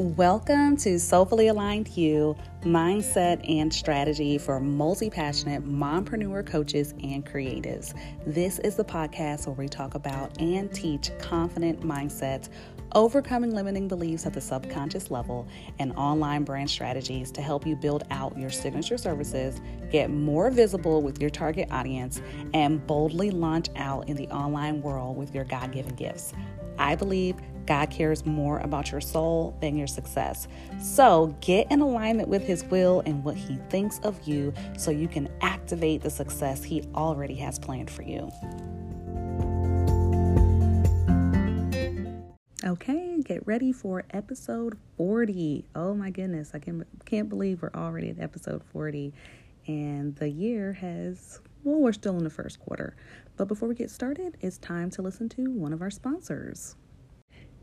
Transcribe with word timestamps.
Welcome 0.00 0.78
to 0.78 0.98
Soulfully 0.98 1.48
Aligned 1.48 1.88
You 1.88 2.34
Mindset 2.62 3.46
and 3.46 3.70
Strategy 3.70 4.38
for 4.38 4.58
Multi 4.58 5.10
Passionate 5.10 5.62
Mompreneur 5.62 6.46
Coaches 6.46 6.94
and 7.02 7.22
Creatives. 7.26 7.92
This 8.24 8.58
is 8.60 8.76
the 8.76 8.84
podcast 8.84 9.46
where 9.46 9.56
we 9.56 9.68
talk 9.68 9.94
about 9.94 10.40
and 10.40 10.72
teach 10.72 11.10
confident 11.18 11.82
mindsets, 11.82 12.48
overcoming 12.94 13.54
limiting 13.54 13.88
beliefs 13.88 14.24
at 14.24 14.32
the 14.32 14.40
subconscious 14.40 15.10
level, 15.10 15.46
and 15.78 15.92
online 15.96 16.44
brand 16.44 16.70
strategies 16.70 17.30
to 17.32 17.42
help 17.42 17.66
you 17.66 17.76
build 17.76 18.04
out 18.10 18.38
your 18.38 18.48
signature 18.48 18.96
services, 18.96 19.60
get 19.90 20.08
more 20.08 20.50
visible 20.50 21.02
with 21.02 21.20
your 21.20 21.28
target 21.28 21.70
audience, 21.70 22.22
and 22.54 22.86
boldly 22.86 23.30
launch 23.30 23.68
out 23.76 24.08
in 24.08 24.16
the 24.16 24.28
online 24.28 24.80
world 24.80 25.18
with 25.18 25.34
your 25.34 25.44
God 25.44 25.72
given 25.72 25.94
gifts. 25.94 26.32
I 26.78 26.94
believe 26.94 27.36
God 27.66 27.90
cares 27.90 28.26
more 28.26 28.58
about 28.58 28.90
your 28.90 29.00
soul 29.00 29.56
than 29.60 29.76
your 29.76 29.86
success. 29.86 30.48
So 30.80 31.34
get 31.40 31.70
in 31.70 31.80
alignment 31.80 32.28
with 32.28 32.42
His 32.42 32.64
will 32.64 33.02
and 33.06 33.24
what 33.24 33.36
He 33.36 33.56
thinks 33.68 33.98
of 34.00 34.20
you 34.26 34.52
so 34.76 34.90
you 34.90 35.08
can 35.08 35.28
activate 35.40 36.02
the 36.02 36.10
success 36.10 36.64
He 36.64 36.82
already 36.94 37.34
has 37.36 37.58
planned 37.58 37.90
for 37.90 38.02
you. 38.02 38.30
Okay, 42.62 43.20
get 43.24 43.46
ready 43.46 43.72
for 43.72 44.04
episode 44.10 44.76
40. 44.96 45.64
Oh 45.74 45.94
my 45.94 46.10
goodness, 46.10 46.50
I 46.52 46.58
can, 46.58 46.84
can't 47.04 47.28
believe 47.28 47.62
we're 47.62 47.70
already 47.74 48.10
at 48.10 48.20
episode 48.20 48.62
40 48.72 49.12
and 49.66 50.14
the 50.16 50.28
year 50.28 50.74
has, 50.74 51.40
well, 51.64 51.80
we're 51.80 51.92
still 51.92 52.16
in 52.16 52.24
the 52.24 52.30
first 52.30 52.60
quarter. 52.60 52.96
But 53.36 53.48
before 53.48 53.68
we 53.68 53.74
get 53.74 53.90
started, 53.90 54.36
it's 54.40 54.58
time 54.58 54.90
to 54.90 55.02
listen 55.02 55.28
to 55.30 55.50
one 55.50 55.72
of 55.72 55.80
our 55.80 55.90
sponsors. 55.90 56.76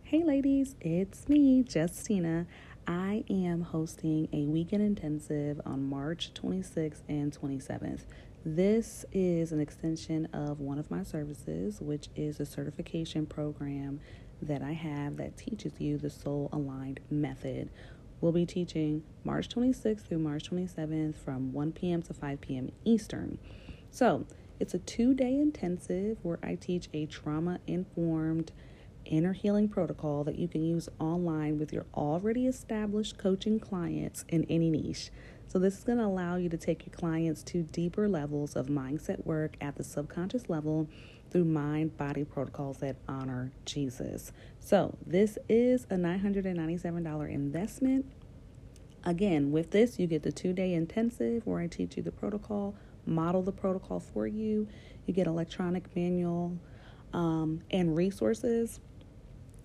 Hey, 0.09 0.23
ladies, 0.23 0.77
it's 0.79 1.27
me, 1.27 1.65
Justina. 1.67 2.47
I 2.87 3.25
am 3.29 3.59
hosting 3.59 4.29
a 4.31 4.45
weekend 4.45 4.81
intensive 4.81 5.59
on 5.65 5.83
March 5.83 6.33
26th 6.33 7.01
and 7.09 7.37
27th. 7.37 8.03
This 8.45 9.03
is 9.11 9.51
an 9.51 9.59
extension 9.59 10.27
of 10.27 10.61
one 10.61 10.79
of 10.79 10.89
my 10.89 11.03
services, 11.03 11.81
which 11.81 12.07
is 12.15 12.39
a 12.39 12.45
certification 12.45 13.25
program 13.25 13.99
that 14.41 14.61
I 14.61 14.71
have 14.71 15.17
that 15.17 15.35
teaches 15.35 15.73
you 15.77 15.97
the 15.97 16.09
soul 16.09 16.47
aligned 16.53 17.01
method. 17.11 17.69
We'll 18.21 18.31
be 18.31 18.45
teaching 18.45 19.03
March 19.25 19.49
26th 19.49 20.07
through 20.07 20.19
March 20.19 20.49
27th 20.49 21.15
from 21.15 21.51
1 21.51 21.73
p.m. 21.73 22.01
to 22.03 22.13
5 22.13 22.39
p.m. 22.39 22.71
Eastern. 22.85 23.39
So, 23.91 24.25
it's 24.57 24.73
a 24.73 24.79
two 24.79 25.13
day 25.13 25.33
intensive 25.33 26.17
where 26.23 26.39
I 26.41 26.55
teach 26.55 26.87
a 26.93 27.07
trauma 27.07 27.59
informed 27.67 28.53
inner 29.07 29.33
healing 29.33 29.67
protocol 29.69 30.23
that 30.23 30.37
you 30.37 30.47
can 30.47 30.63
use 30.63 30.89
online 30.99 31.57
with 31.57 31.73
your 31.73 31.85
already 31.93 32.47
established 32.47 33.17
coaching 33.17 33.59
clients 33.59 34.25
in 34.29 34.45
any 34.45 34.69
niche. 34.69 35.11
So, 35.47 35.59
this 35.59 35.77
is 35.77 35.83
going 35.83 35.97
to 35.99 36.05
allow 36.05 36.35
you 36.35 36.49
to 36.49 36.57
take 36.57 36.85
your 36.85 36.93
clients 36.93 37.41
to 37.43 37.63
deeper 37.63 38.09
levels 38.09 38.55
of 38.55 38.67
mindset 38.67 39.25
work 39.25 39.55
at 39.61 39.75
the 39.75 39.83
subconscious 39.83 40.49
level 40.49 40.89
through 41.31 41.45
mind 41.45 41.97
body 41.97 42.23
protocols 42.23 42.79
that 42.79 42.97
honor 43.07 43.51
Jesus. 43.65 44.31
So, 44.59 44.97
this 45.05 45.37
is 45.47 45.85
a 45.85 45.95
$997 45.95 47.31
investment. 47.31 48.05
Again, 49.03 49.51
with 49.51 49.71
this, 49.71 49.99
you 49.99 50.07
get 50.07 50.23
the 50.23 50.31
two 50.31 50.51
day 50.51 50.73
intensive 50.73 51.45
where 51.45 51.61
I 51.61 51.67
teach 51.67 51.95
you 51.95 52.03
the 52.03 52.11
protocol, 52.11 52.75
model 53.05 53.41
the 53.41 53.53
protocol 53.53 54.01
for 54.01 54.27
you. 54.27 54.67
You 55.05 55.13
get 55.13 55.27
electronic 55.27 55.95
manual 55.95 56.57
um, 57.13 57.61
and 57.71 57.95
resources 57.95 58.81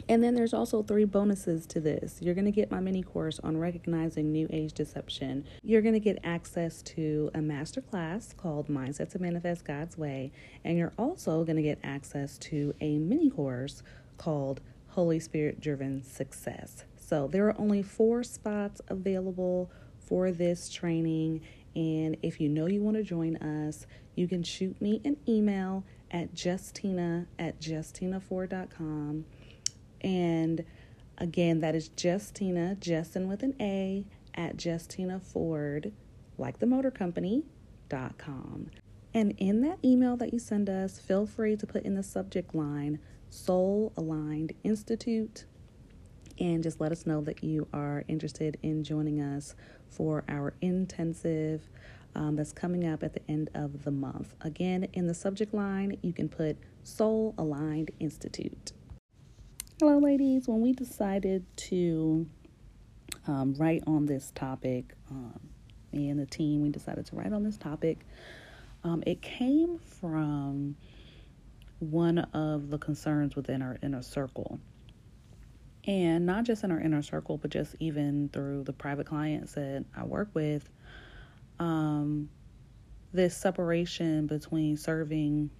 and 0.08 0.22
then 0.22 0.34
there's 0.34 0.54
also 0.54 0.82
three 0.82 1.04
bonuses 1.04 1.66
to 1.66 1.80
this. 1.80 2.18
You're 2.20 2.34
going 2.34 2.44
to 2.46 2.50
get 2.50 2.70
my 2.70 2.80
mini 2.80 3.02
course 3.02 3.38
on 3.40 3.56
recognizing 3.56 4.32
new 4.32 4.48
age 4.50 4.72
deception. 4.72 5.44
You're 5.62 5.82
going 5.82 5.94
to 5.94 6.00
get 6.00 6.18
access 6.24 6.82
to 6.82 7.30
a 7.34 7.40
master 7.40 7.80
class 7.80 8.32
called 8.32 8.68
Mindset 8.68 9.10
to 9.10 9.18
Manifest 9.18 9.64
God's 9.64 9.96
Way. 9.96 10.32
And 10.64 10.76
you're 10.76 10.92
also 10.98 11.44
going 11.44 11.56
to 11.56 11.62
get 11.62 11.78
access 11.82 12.38
to 12.38 12.74
a 12.80 12.98
mini 12.98 13.30
course 13.30 13.82
called 14.18 14.60
Holy 14.88 15.20
Spirit 15.20 15.60
Driven 15.60 16.02
Success. 16.02 16.84
So 16.96 17.28
there 17.28 17.46
are 17.46 17.60
only 17.60 17.82
four 17.82 18.24
spots 18.24 18.80
available 18.88 19.70
for 19.98 20.32
this 20.32 20.68
training. 20.68 21.42
And 21.74 22.16
if 22.22 22.40
you 22.40 22.48
know 22.48 22.66
you 22.66 22.82
want 22.82 22.96
to 22.96 23.02
join 23.02 23.36
us, 23.36 23.86
you 24.14 24.28
can 24.28 24.42
shoot 24.42 24.80
me 24.80 25.00
an 25.04 25.16
email 25.28 25.84
at 26.10 26.34
justina 26.34 27.26
at 27.38 27.58
justinaford.com 27.60 29.24
and 30.02 30.64
again, 31.18 31.60
that 31.60 31.74
is 31.74 31.90
Justina, 31.96 32.76
Justin 32.80 33.28
with 33.28 33.42
an 33.42 33.54
A, 33.60 34.04
at 34.34 34.64
Justina 34.64 35.20
Ford, 35.20 35.92
like 36.38 36.58
the 36.58 36.66
motor 36.66 36.90
company, 36.90 37.44
dot 37.88 38.18
com. 38.18 38.70
And 39.14 39.34
in 39.38 39.60
that 39.60 39.78
email 39.84 40.16
that 40.16 40.32
you 40.32 40.38
send 40.38 40.70
us, 40.70 40.98
feel 40.98 41.26
free 41.26 41.56
to 41.56 41.66
put 41.66 41.82
in 41.84 41.94
the 41.94 42.02
subject 42.02 42.54
line 42.54 42.98
Soul 43.28 43.92
Aligned 43.96 44.52
Institute 44.64 45.44
and 46.38 46.62
just 46.62 46.80
let 46.80 46.92
us 46.92 47.06
know 47.06 47.20
that 47.20 47.44
you 47.44 47.68
are 47.74 48.04
interested 48.08 48.56
in 48.62 48.82
joining 48.82 49.20
us 49.20 49.54
for 49.90 50.24
our 50.28 50.54
intensive 50.62 51.68
um, 52.14 52.36
that's 52.36 52.52
coming 52.52 52.86
up 52.86 53.02
at 53.02 53.12
the 53.12 53.20
end 53.30 53.50
of 53.54 53.84
the 53.84 53.90
month. 53.90 54.34
Again, 54.40 54.88
in 54.94 55.06
the 55.06 55.14
subject 55.14 55.52
line, 55.52 55.98
you 56.02 56.14
can 56.14 56.28
put 56.30 56.56
Soul 56.82 57.34
Aligned 57.36 57.90
Institute. 58.00 58.72
Hello, 59.80 59.98
ladies. 59.98 60.46
When 60.46 60.60
we 60.60 60.72
decided 60.72 61.44
to 61.56 62.26
um, 63.26 63.54
write 63.54 63.82
on 63.86 64.06
this 64.06 64.30
topic, 64.32 64.94
um, 65.10 65.40
me 65.92 66.08
and 66.08 66.20
the 66.20 66.26
team, 66.26 66.62
we 66.62 66.68
decided 66.68 67.06
to 67.06 67.16
write 67.16 67.32
on 67.32 67.42
this 67.42 67.56
topic. 67.56 67.98
Um, 68.84 69.02
it 69.06 69.22
came 69.22 69.78
from 69.78 70.76
one 71.80 72.18
of 72.18 72.70
the 72.70 72.78
concerns 72.78 73.34
within 73.34 73.60
our 73.60 73.76
inner 73.82 74.02
circle. 74.02 74.60
And 75.84 76.26
not 76.26 76.44
just 76.44 76.62
in 76.62 76.70
our 76.70 76.78
inner 76.78 77.02
circle, 77.02 77.38
but 77.38 77.50
just 77.50 77.74
even 77.80 78.28
through 78.28 78.62
the 78.64 78.72
private 78.72 79.06
clients 79.06 79.54
that 79.54 79.84
I 79.96 80.04
work 80.04 80.28
with, 80.32 80.68
um, 81.58 82.28
this 83.12 83.36
separation 83.36 84.28
between 84.28 84.76
serving 84.76 85.50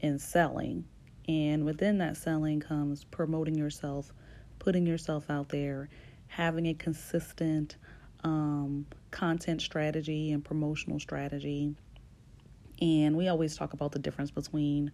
and 0.00 0.20
selling 0.20 0.84
and 1.28 1.64
within 1.64 1.98
that 1.98 2.16
selling 2.16 2.58
comes 2.58 3.04
promoting 3.04 3.54
yourself, 3.54 4.12
putting 4.58 4.86
yourself 4.86 5.28
out 5.28 5.50
there, 5.50 5.90
having 6.26 6.66
a 6.66 6.74
consistent 6.74 7.76
um, 8.24 8.86
content 9.10 9.60
strategy 9.60 10.32
and 10.32 10.42
promotional 10.42 10.98
strategy. 10.98 11.74
And 12.80 13.16
we 13.16 13.28
always 13.28 13.56
talk 13.56 13.74
about 13.74 13.92
the 13.92 13.98
difference 13.98 14.30
between, 14.30 14.90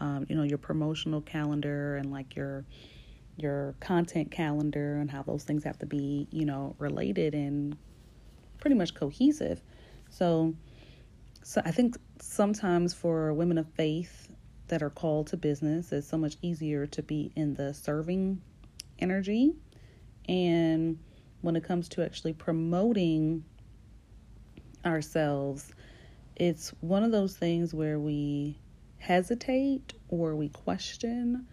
um, 0.00 0.26
you 0.28 0.34
know, 0.34 0.42
your 0.42 0.58
promotional 0.58 1.20
calendar 1.20 1.96
and 1.96 2.10
like 2.10 2.34
your 2.34 2.64
your 3.38 3.74
content 3.80 4.30
calendar 4.30 4.96
and 4.96 5.10
how 5.10 5.22
those 5.22 5.44
things 5.44 5.62
have 5.62 5.78
to 5.78 5.86
be, 5.86 6.26
you 6.30 6.46
know, 6.46 6.74
related 6.78 7.34
and 7.34 7.76
pretty 8.60 8.74
much 8.74 8.94
cohesive. 8.94 9.60
So, 10.08 10.54
so 11.42 11.60
I 11.64 11.70
think 11.70 11.98
sometimes 12.18 12.94
for 12.94 13.34
women 13.34 13.58
of 13.58 13.68
faith 13.74 14.25
that 14.68 14.82
are 14.82 14.90
called 14.90 15.28
to 15.28 15.36
business, 15.36 15.92
it's 15.92 16.08
so 16.08 16.18
much 16.18 16.36
easier 16.42 16.86
to 16.86 17.02
be 17.02 17.32
in 17.36 17.54
the 17.54 17.72
serving 17.72 18.40
energy. 18.98 19.54
And 20.28 20.98
when 21.42 21.56
it 21.56 21.64
comes 21.64 21.88
to 21.90 22.04
actually 22.04 22.32
promoting 22.32 23.44
ourselves, 24.84 25.72
it's 26.34 26.70
one 26.80 27.02
of 27.02 27.12
those 27.12 27.36
things 27.36 27.72
where 27.72 27.98
we 27.98 28.58
hesitate 28.98 29.94
or 30.08 30.34
we 30.34 30.48
question 30.48 31.46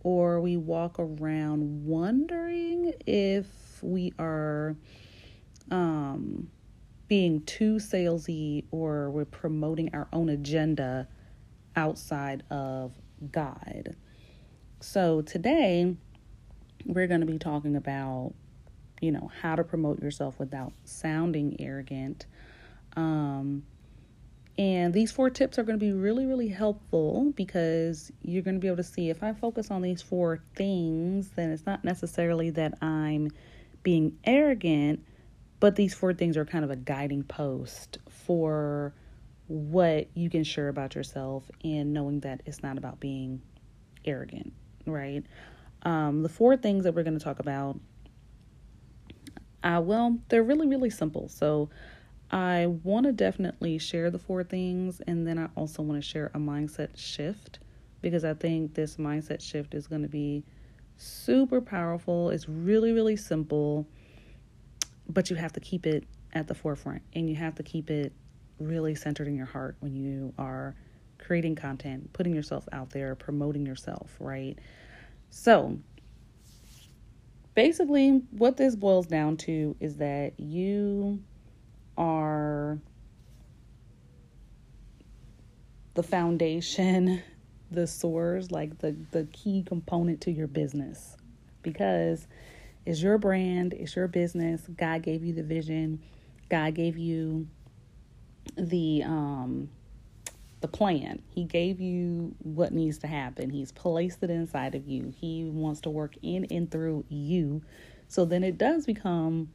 or 0.00 0.40
we 0.40 0.56
walk 0.56 0.96
around 0.98 1.84
wondering 1.84 2.94
if 3.06 3.46
we 3.82 4.12
are 4.18 4.76
um, 5.70 6.48
being 7.08 7.42
too 7.42 7.74
salesy 7.76 8.64
or 8.70 9.10
we're 9.10 9.24
promoting 9.24 9.90
our 9.94 10.08
own 10.12 10.28
agenda 10.28 11.08
outside 11.76 12.42
of 12.50 12.92
God. 13.30 13.94
So 14.80 15.22
today 15.22 15.96
we're 16.84 17.06
going 17.06 17.20
to 17.20 17.26
be 17.26 17.38
talking 17.38 17.76
about, 17.76 18.34
you 19.00 19.12
know, 19.12 19.30
how 19.42 19.56
to 19.56 19.64
promote 19.64 20.02
yourself 20.02 20.38
without 20.38 20.72
sounding 20.84 21.56
arrogant. 21.60 22.26
Um, 22.96 23.64
and 24.58 24.94
these 24.94 25.12
four 25.12 25.28
tips 25.28 25.58
are 25.58 25.64
going 25.64 25.78
to 25.78 25.84
be 25.84 25.92
really, 25.92 26.24
really 26.24 26.48
helpful 26.48 27.32
because 27.36 28.10
you're 28.22 28.42
going 28.42 28.54
to 28.54 28.60
be 28.60 28.68
able 28.68 28.78
to 28.78 28.84
see 28.84 29.10
if 29.10 29.22
I 29.22 29.34
focus 29.34 29.70
on 29.70 29.82
these 29.82 30.00
four 30.00 30.40
things, 30.54 31.30
then 31.36 31.50
it's 31.50 31.66
not 31.66 31.84
necessarily 31.84 32.50
that 32.50 32.74
I'm 32.80 33.30
being 33.82 34.18
arrogant, 34.24 35.04
but 35.60 35.76
these 35.76 35.94
four 35.94 36.14
things 36.14 36.36
are 36.36 36.46
kind 36.46 36.64
of 36.64 36.70
a 36.70 36.76
guiding 36.76 37.22
post 37.22 37.98
for 38.08 38.94
what 39.48 40.08
you 40.14 40.28
can 40.30 40.44
share 40.44 40.68
about 40.68 40.94
yourself 40.94 41.50
and 41.64 41.92
knowing 41.92 42.20
that 42.20 42.42
it's 42.46 42.62
not 42.62 42.78
about 42.78 43.00
being 43.00 43.40
arrogant, 44.04 44.52
right? 44.86 45.24
Um, 45.82 46.22
the 46.22 46.28
four 46.28 46.56
things 46.56 46.84
that 46.84 46.94
we're 46.94 47.04
going 47.04 47.18
to 47.18 47.24
talk 47.24 47.38
about 47.38 47.78
Uh, 49.62 49.80
well, 49.82 50.18
they're 50.28 50.44
really, 50.44 50.66
really 50.68 50.90
simple. 50.90 51.28
So 51.28 51.70
I 52.30 52.66
want 52.66 53.06
to 53.06 53.12
definitely 53.12 53.78
share 53.78 54.10
the 54.10 54.18
four 54.18 54.44
things, 54.44 55.00
and 55.06 55.26
then 55.26 55.38
I 55.38 55.48
also 55.56 55.82
want 55.82 56.00
to 56.02 56.08
share 56.08 56.30
a 56.34 56.38
mindset 56.38 56.96
shift 56.96 57.58
because 58.00 58.24
I 58.24 58.34
think 58.34 58.74
this 58.74 58.96
mindset 58.96 59.40
shift 59.40 59.74
is 59.74 59.86
going 59.86 60.02
to 60.02 60.08
be 60.08 60.44
super 60.96 61.60
powerful. 61.60 62.30
It's 62.30 62.48
really, 62.48 62.92
really 62.92 63.16
simple, 63.16 63.86
but 65.08 65.30
you 65.30 65.36
have 65.36 65.52
to 65.54 65.60
keep 65.60 65.86
it 65.86 66.04
at 66.32 66.46
the 66.46 66.54
forefront 66.54 67.02
and 67.14 67.28
you 67.28 67.36
have 67.36 67.54
to 67.56 67.62
keep 67.62 67.90
it 67.90 68.12
really 68.58 68.94
centered 68.94 69.28
in 69.28 69.36
your 69.36 69.46
heart 69.46 69.76
when 69.80 69.94
you 69.94 70.32
are 70.38 70.74
creating 71.18 71.56
content, 71.56 72.12
putting 72.12 72.34
yourself 72.34 72.68
out 72.72 72.90
there, 72.90 73.14
promoting 73.14 73.66
yourself, 73.66 74.14
right? 74.20 74.58
So, 75.30 75.78
basically, 77.54 78.22
what 78.30 78.56
this 78.56 78.76
boils 78.76 79.06
down 79.06 79.36
to 79.38 79.76
is 79.80 79.96
that 79.96 80.38
you 80.38 81.22
are 81.98 82.78
the 85.94 86.02
foundation, 86.02 87.22
the 87.70 87.86
source, 87.86 88.50
like 88.50 88.78
the, 88.78 88.96
the 89.10 89.24
key 89.32 89.64
component 89.66 90.20
to 90.22 90.30
your 90.30 90.46
business. 90.46 91.16
Because 91.62 92.28
it's 92.84 93.02
your 93.02 93.18
brand, 93.18 93.74
it's 93.74 93.96
your 93.96 94.06
business. 94.06 94.62
God 94.76 95.02
gave 95.02 95.24
you 95.24 95.32
the 95.32 95.42
vision. 95.42 96.00
God 96.48 96.74
gave 96.74 96.96
you 96.96 97.48
the 98.56 99.02
um 99.04 99.68
the 100.60 100.68
plan. 100.68 101.22
He 101.28 101.44
gave 101.44 101.80
you 101.80 102.34
what 102.38 102.72
needs 102.72 102.98
to 102.98 103.06
happen. 103.06 103.50
He's 103.50 103.72
placed 103.72 104.22
it 104.22 104.30
inside 104.30 104.74
of 104.74 104.86
you. 104.88 105.12
He 105.14 105.44
wants 105.44 105.82
to 105.82 105.90
work 105.90 106.14
in 106.22 106.46
and 106.46 106.70
through 106.70 107.04
you. 107.08 107.62
So 108.08 108.24
then 108.24 108.42
it 108.42 108.56
does 108.56 108.86
become 108.86 109.50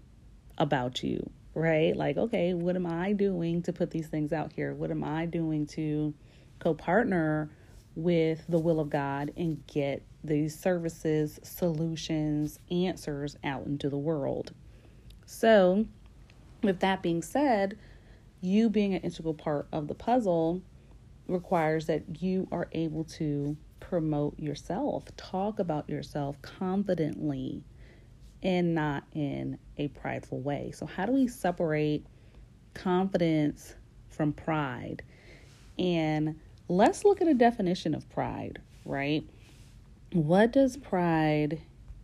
about 0.58 1.02
you 1.02 1.32
right? 1.54 1.96
Like, 1.96 2.18
okay, 2.18 2.54
what 2.54 2.76
am 2.76 2.86
I 2.86 3.14
doing 3.14 3.62
to 3.64 3.74
put 3.74 3.92
these 3.92 4.08
things 4.08 4.32
out 4.32 4.54
here? 4.54 4.74
What 4.74 4.92
am 4.92 5.04
I 5.04 5.26
doing 5.26 5.66
to 5.68 6.14
co 6.60 6.74
partner 6.74 7.50
with 7.96 8.46
the 8.48 8.60
will 8.60 8.80
of 8.80 8.90
God 8.90 9.32
and 9.36 9.66
get 9.68 10.04
these 10.24 10.58
services, 10.58 11.40
solutions, 11.44 12.60
answers 12.70 13.36
out 13.44 13.66
into 13.66 13.90
the 13.90 13.98
world? 13.98 14.54
So, 15.26 15.86
with 16.64 16.80
that 16.80 17.02
being 17.02 17.22
said, 17.22 17.78
you 18.42 18.70
being 18.70 18.94
an 18.94 19.02
integral 19.02 19.34
part 19.34 19.68
of 19.72 19.88
the 19.88 19.94
puzzle 19.94 20.62
requires 21.28 21.86
that 21.86 22.22
you 22.22 22.48
are 22.52 22.68
able 22.74 23.04
to 23.04 23.56
promote 23.80 24.38
yourself, 24.40 25.06
talk 25.16 25.60
about 25.60 25.90
yourself 25.90 26.42
confidently, 26.42 27.64
and 28.44 28.74
not 28.74 29.04
in 29.14 29.58
a 29.78 29.88
prideful 29.90 30.42
way. 30.42 30.72
So, 30.74 30.86
how 30.86 31.06
do 31.06 31.12
we 31.12 31.28
separate 31.28 32.06
confidence 32.74 33.76
from 34.10 34.34
pride? 34.34 35.04
And 35.78 36.40
let's 36.68 37.06
look 37.06 37.22
at 37.22 37.28
a 37.28 37.34
definition 37.34 37.94
of 37.94 38.10
pride, 38.10 38.60
right? 38.86 39.24
What 40.14 40.52
does 40.52 40.78
pride 40.78 41.62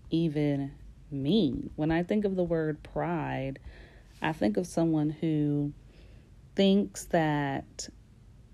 even 0.09 0.71
mean? 1.11 1.71
When 1.75 1.91
I 1.91 2.03
think 2.03 2.25
of 2.25 2.35
the 2.35 2.43
word 2.43 2.83
pride, 2.83 3.59
I 4.21 4.33
think 4.33 4.57
of 4.57 4.67
someone 4.67 5.09
who 5.09 5.73
thinks 6.57 7.05
that 7.05 7.87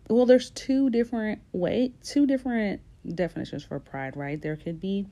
well 0.09 0.25
there's 0.25 0.51
two 0.51 0.89
different 0.89 1.41
way 1.53 1.93
two 2.03 2.27
different 2.27 2.81
definitions 3.07 3.63
for 3.63 3.79
pride, 3.79 4.15
right? 4.15 4.41
There 4.41 4.55
could 4.55 4.79
be 4.79 5.05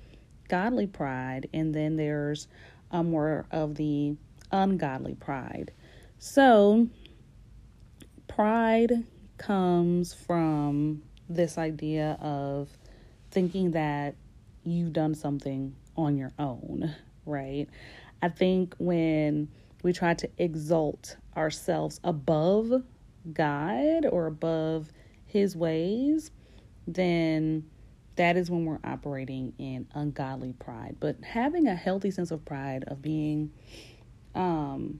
godly 0.47 0.87
pride, 0.87 1.49
and 1.53 1.73
then 1.73 1.95
there's 1.95 2.47
uh, 2.91 3.03
more 3.03 3.45
of 3.51 3.75
the 3.75 4.15
ungodly 4.51 5.15
pride. 5.15 5.71
So, 6.19 6.87
pride 8.27 8.91
comes 9.37 10.13
from 10.13 11.01
this 11.29 11.57
idea 11.57 12.17
of 12.21 12.69
thinking 13.31 13.71
that 13.71 14.15
you've 14.63 14.93
done 14.93 15.15
something 15.15 15.75
on 15.95 16.17
your 16.17 16.31
own, 16.37 16.93
right? 17.25 17.67
I 18.21 18.29
think 18.29 18.75
when 18.77 19.47
we 19.83 19.93
try 19.93 20.13
to 20.13 20.29
exalt 20.37 21.17
ourselves 21.35 21.99
above 22.03 22.83
God 23.33 24.05
or 24.05 24.27
above 24.27 24.91
His 25.25 25.55
ways, 25.55 26.31
then 26.87 27.69
that 28.15 28.37
is 28.37 28.51
when 28.51 28.65
we're 28.65 28.79
operating 28.83 29.53
in 29.57 29.87
ungodly 29.93 30.53
pride. 30.53 30.97
But 30.99 31.23
having 31.23 31.67
a 31.67 31.75
healthy 31.75 32.11
sense 32.11 32.31
of 32.31 32.43
pride 32.45 32.83
of 32.87 33.01
being 33.01 33.51
um 34.35 34.99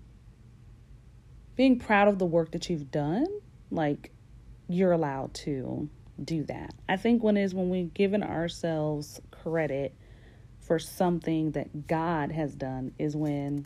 being 1.56 1.80
proud 1.80 2.07
of 2.07 2.18
the 2.18 2.25
work 2.25 2.51
that 2.51 2.69
you've 2.69 2.92
done, 2.92 3.28
like 3.69 4.12
you're 4.68 4.94
allowed 4.94 5.33
to 5.33 5.89
do 6.24 6.44
that. 6.44 6.74
I 6.88 6.98
think 6.98 7.24
one 7.24 7.38
is 7.38 7.54
when 7.54 7.69
we've 7.69 7.94
given 7.94 8.24
ourselves 8.24 9.22
credit 9.31 9.94
for 10.60 10.80
something 10.80 11.51
that 11.51 11.88
God 11.88 12.31
has 12.31 12.56
done 12.56 12.94
is 12.98 13.16
when 13.16 13.66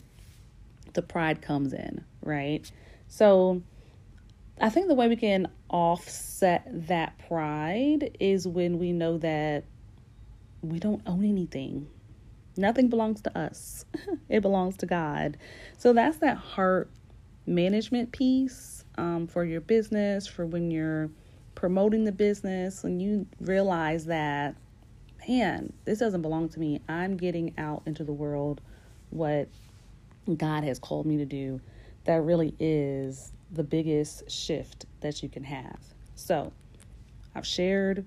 the 0.96 1.02
pride 1.02 1.40
comes 1.40 1.72
in, 1.72 2.04
right? 2.22 2.68
So 3.06 3.62
I 4.60 4.70
think 4.70 4.88
the 4.88 4.94
way 4.94 5.08
we 5.08 5.16
can 5.16 5.48
offset 5.68 6.66
that 6.88 7.18
pride 7.28 8.16
is 8.18 8.48
when 8.48 8.78
we 8.78 8.92
know 8.92 9.18
that 9.18 9.64
we 10.62 10.78
don't 10.78 11.02
own 11.06 11.24
anything. 11.24 11.88
Nothing 12.56 12.88
belongs 12.88 13.20
to 13.22 13.38
us, 13.38 13.84
it 14.28 14.40
belongs 14.40 14.76
to 14.78 14.86
God. 14.86 15.36
So 15.76 15.92
that's 15.92 16.18
that 16.18 16.38
heart 16.38 16.90
management 17.46 18.12
piece 18.12 18.84
um, 18.96 19.26
for 19.26 19.44
your 19.44 19.60
business, 19.60 20.26
for 20.26 20.46
when 20.46 20.70
you're 20.70 21.10
promoting 21.54 22.04
the 22.04 22.12
business, 22.12 22.82
and 22.82 23.00
you 23.00 23.26
realize 23.40 24.06
that, 24.06 24.56
man, 25.28 25.72
this 25.84 25.98
doesn't 25.98 26.22
belong 26.22 26.48
to 26.50 26.60
me. 26.60 26.80
I'm 26.88 27.18
getting 27.18 27.52
out 27.58 27.82
into 27.84 28.04
the 28.04 28.12
world 28.12 28.62
what 29.10 29.48
God 30.34 30.64
has 30.64 30.78
called 30.78 31.06
me 31.06 31.16
to 31.18 31.24
do. 31.24 31.60
That 32.04 32.22
really 32.22 32.54
is 32.58 33.32
the 33.52 33.62
biggest 33.62 34.30
shift 34.30 34.86
that 35.00 35.22
you 35.22 35.28
can 35.28 35.44
have. 35.44 35.78
So, 36.14 36.52
I've 37.34 37.46
shared 37.46 38.04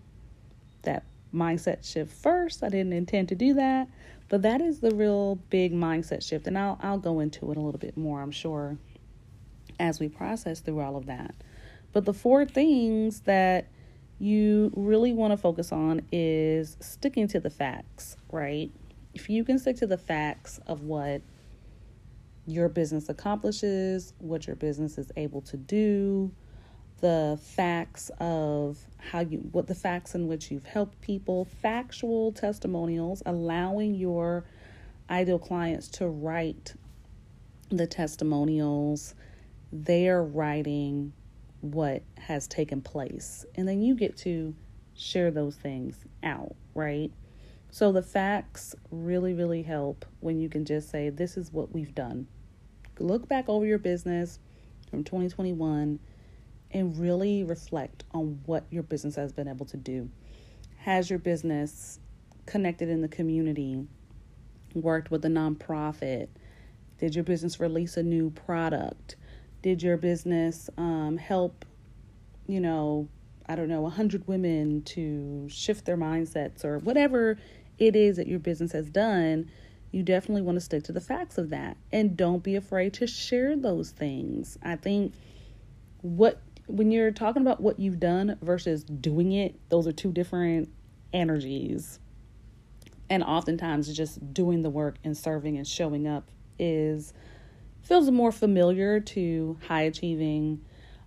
that 0.82 1.04
mindset 1.34 1.86
shift 1.90 2.12
first. 2.12 2.64
I 2.64 2.70
didn't 2.70 2.94
intend 2.94 3.30
to 3.30 3.36
do 3.36 3.54
that, 3.54 3.88
but 4.28 4.42
that 4.42 4.62
is 4.62 4.80
the 4.80 4.92
real 4.92 5.36
big 5.50 5.74
mindset 5.74 6.28
shift 6.28 6.48
and 6.48 6.58
I'll 6.58 6.80
I'll 6.82 6.98
go 6.98 7.20
into 7.20 7.52
it 7.52 7.58
a 7.58 7.62
little 7.62 7.80
bit 7.80 7.96
more, 7.96 8.22
I'm 8.22 8.32
sure, 8.32 8.78
as 9.80 10.00
we 10.00 10.10
process 10.10 10.60
through 10.60 10.80
all 10.80 10.96
of 10.96 11.06
that. 11.06 11.36
But 11.94 12.06
the 12.06 12.14
four 12.14 12.46
things 12.46 13.22
that 13.22 13.68
you 14.20 14.72
really 14.76 15.14
want 15.14 15.32
to 15.32 15.38
focus 15.38 15.72
on 15.72 16.02
is 16.12 16.78
sticking 16.80 17.28
to 17.30 17.40
the 17.40 17.50
facts, 17.50 18.18
right? 18.32 18.70
If 19.14 19.30
you 19.30 19.44
can 19.44 19.58
stick 19.58 19.78
to 19.78 19.88
the 19.88 19.98
facts 19.98 20.60
of 20.68 20.84
what 20.84 21.22
your 22.50 22.70
business 22.70 23.10
accomplishes, 23.10 24.14
what 24.20 24.48
your 24.48 24.56
business 24.56 24.98
is 24.98 25.12
able 25.16 25.42
to 25.42 25.58
do, 25.58 26.32
the 27.02 27.40
facts 27.42 28.12
of 28.20 28.78
how 28.98 29.22
you 29.22 29.38
what 29.52 29.68
the 29.68 29.76
facts 29.76 30.16
in 30.16 30.28
which 30.28 30.52
you've 30.52 30.66
helped 30.66 31.00
people, 31.02 31.46
factual 31.62 32.32
testimonials, 32.32 33.24
allowing 33.26 33.96
your 33.96 34.44
ideal 35.10 35.40
clients 35.40 35.88
to 35.88 36.08
write 36.08 36.74
the 37.70 37.88
testimonials, 37.88 39.16
they're 39.72 40.24
writing 40.24 41.14
what 41.62 42.04
has 42.18 42.48
taken 42.48 42.82
place. 42.82 43.46
And 43.56 43.68
then 43.68 43.82
you 43.82 43.96
get 43.96 44.18
to 44.18 44.56
share 44.96 45.32
those 45.32 45.56
things 45.56 45.96
out, 46.24 46.56
right? 46.74 47.12
So 47.72 47.92
the 47.92 48.02
facts 48.02 48.76
really, 48.92 49.34
really 49.34 49.62
help 49.62 50.06
when 50.20 50.40
you 50.40 50.50
can 50.50 50.66
just 50.66 50.90
say, 50.90 51.10
This 51.10 51.38
is 51.38 51.54
what 51.54 51.72
we've 51.72 51.94
done 51.94 52.28
look 53.00 53.28
back 53.28 53.48
over 53.48 53.66
your 53.66 53.78
business 53.78 54.40
from 54.90 55.04
2021 55.04 56.00
and 56.72 57.00
really 57.00 57.44
reflect 57.44 58.04
on 58.12 58.40
what 58.46 58.66
your 58.70 58.84
business 58.84 59.16
has 59.16 59.32
been 59.32 59.48
able 59.48 59.66
to 59.68 59.78
do. 59.78 60.10
Has 60.78 61.10
your 61.10 61.20
business 61.20 62.00
connected 62.46 62.90
in 62.90 63.02
the 63.02 63.08
community, 63.08 63.86
worked 64.74 65.12
with 65.12 65.26
a 65.26 65.30
nonprofit? 65.30 66.28
Did 67.00 67.16
your 67.16 67.24
business 67.24 67.60
release 67.60 67.98
a 67.98 68.04
new 68.04 68.30
product? 68.32 69.16
Did 69.62 69.82
your 69.84 69.98
business 69.98 70.70
um, 70.78 71.18
help, 71.18 71.66
you 72.48 72.60
know, 72.60 73.08
I 73.48 73.56
don't 73.56 73.68
know, 73.68 73.82
100 73.82 74.28
women 74.28 74.84
to 74.84 75.48
shift 75.50 75.86
their 75.86 75.98
mindsets 75.98 76.64
or 76.64 76.80
whatever 76.80 77.38
it 77.78 77.96
is 77.96 78.18
that 78.18 78.28
your 78.28 78.40
business 78.40 78.72
has 78.74 78.90
done? 78.90 79.50
You 79.92 80.04
definitely 80.04 80.42
want 80.42 80.56
to 80.56 80.62
stick 80.62 80.84
to 80.84 80.92
the 80.92 81.02
facts 81.02 81.38
of 81.38 81.50
that 81.50 81.78
and 81.92 82.16
don't 82.16 82.44
be 82.44 82.56
afraid 82.56 82.94
to 82.94 83.08
share 83.08 83.56
those 83.56 83.92
things. 83.92 84.58
I 84.62 84.76
think 84.76 85.14
what 86.02 86.42
when 86.68 86.92
you're 86.92 87.12
talking 87.12 87.42
about 87.42 87.62
what 87.62 87.80
you've 87.80 88.00
done 88.00 88.38
versus 88.42 88.84
doing 88.84 89.32
it, 89.32 89.60
those 89.70 89.88
are 89.88 89.92
two 89.92 90.12
different 90.12 90.70
energies. 91.12 92.00
And 93.10 93.24
oftentimes 93.24 93.92
just 93.96 94.34
doing 94.34 94.62
the 94.62 94.70
work 94.70 94.98
and 95.04 95.18
serving 95.18 95.58
and 95.58 95.68
showing 95.68 96.08
up 96.08 96.30
is 96.60 97.12
feels 97.82 98.12
more 98.12 98.32
familiar 98.32 99.00
to 99.00 99.58
high 99.68 99.82
achieving, 99.84 100.64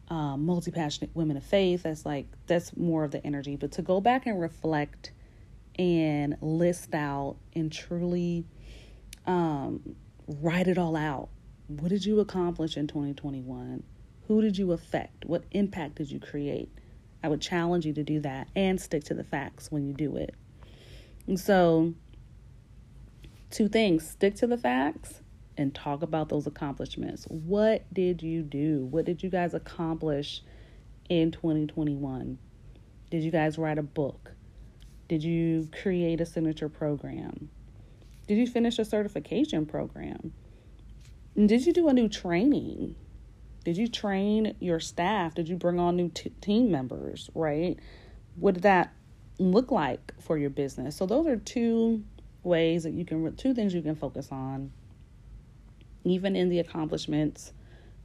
um, 0.09 0.45
multi 0.45 0.73
passionate 0.73 1.11
women 1.15 1.37
of 1.37 1.45
faith. 1.45 1.85
That's 1.85 2.05
like, 2.05 2.27
that's 2.49 2.77
more 2.77 3.05
of 3.05 3.13
the 3.13 3.25
energy. 3.25 3.55
But 3.55 3.71
to 3.73 3.83
go 3.83 4.01
back 4.01 4.27
and 4.27 4.41
reflect 4.41 5.13
and 5.79 6.37
list 6.41 6.93
out 6.93 7.37
and 7.55 7.71
truly 7.71 8.45
um, 9.27 9.97
write 10.27 10.69
it 10.69 10.79
all 10.79 10.97
out. 10.97 11.29
What 11.69 11.89
did 11.89 12.05
you 12.05 12.21
accomplish 12.21 12.77
in 12.77 12.87
2021? 12.87 13.83
Who 14.29 14.43
did 14.43 14.59
you 14.59 14.73
affect? 14.73 15.25
What 15.25 15.45
impact 15.53 15.97
did 15.97 16.11
you 16.11 16.21
create? 16.21 16.71
I 17.23 17.29
would 17.29 17.41
challenge 17.41 17.87
you 17.87 17.93
to 17.95 18.03
do 18.03 18.21
that 18.21 18.49
and 18.57 18.81
stick 18.81 19.05
to 19.05 19.15
the 19.15 19.25
facts 19.25 19.71
when 19.71 19.87
you 19.87 19.93
do 19.93 20.17
it. 20.17 20.35
And 21.27 21.39
so, 21.39 21.95
two 23.51 23.69
things 23.69 24.09
stick 24.09 24.35
to 24.37 24.47
the 24.47 24.59
facts 24.59 25.23
and 25.57 25.75
talk 25.75 26.03
about 26.03 26.29
those 26.29 26.47
accomplishments. 26.47 27.25
What 27.29 27.85
did 27.93 28.23
you 28.23 28.43
do? 28.43 28.87
What 28.87 29.05
did 29.05 29.23
you 29.23 29.31
guys 29.31 29.55
accomplish 29.55 30.43
in 31.09 31.31
2021? 31.31 32.39
Did 33.11 33.23
you 33.23 33.31
guys 33.31 33.59
write 33.59 33.79
a 33.79 33.83
book? 33.83 34.33
Did 35.09 35.23
you 35.23 35.69
create 35.83 36.21
a 36.21 36.27
signature 36.27 36.69
program? 36.69 37.51
Did 38.27 38.39
you 38.39 38.47
finish 38.47 38.79
a 38.79 38.85
certification 38.85 39.67
program? 39.67 40.33
Did 41.35 41.67
you 41.67 41.73
do 41.73 41.89
a 41.89 41.93
new 41.93 42.09
training? 42.09 42.95
Did 43.65 43.77
you 43.77 43.89
train 43.89 44.57
your 44.61 44.81
staff? 44.81 45.35
Did 45.35 45.49
you 45.49 45.57
bring 45.57 45.79
on 45.79 45.97
new 45.97 46.09
t- 46.09 46.31
team 46.41 46.71
members, 46.71 47.31
right? 47.35 47.79
What 48.37 48.55
did 48.55 48.65
that 48.65 48.93
look 49.39 49.71
like 49.71 50.13
for 50.21 50.37
your 50.37 50.51
business? 50.51 50.97
So 50.97 51.07
those 51.07 51.27
are 51.27 51.37
two 51.37 52.05
ways 52.43 52.83
that 52.83 52.93
you 52.93 53.05
can 53.05 53.35
two 53.37 53.55
things 53.55 53.75
you 53.75 53.83
can 53.83 53.95
focus 53.95 54.29
on. 54.31 54.73
Even 56.05 56.35
in 56.35 56.49
the 56.49 56.59
accomplishments, 56.59 57.53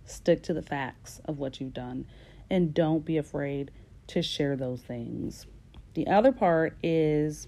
stick 0.05 0.43
to 0.43 0.53
the 0.53 0.61
facts 0.61 1.19
of 1.25 1.39
what 1.39 1.59
you've 1.59 1.73
done 1.73 2.05
and 2.49 2.73
don't 2.73 3.03
be 3.03 3.17
afraid 3.17 3.71
to 4.07 4.21
share 4.21 4.55
those 4.55 4.81
things. 4.81 5.47
The 5.95 6.07
other 6.07 6.31
part 6.31 6.77
is 6.81 7.47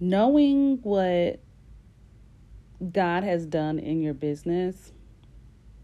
knowing 0.00 0.78
what 0.82 1.40
God 2.92 3.24
has 3.24 3.46
done 3.46 3.78
in 3.78 4.02
your 4.02 4.14
business 4.14 4.92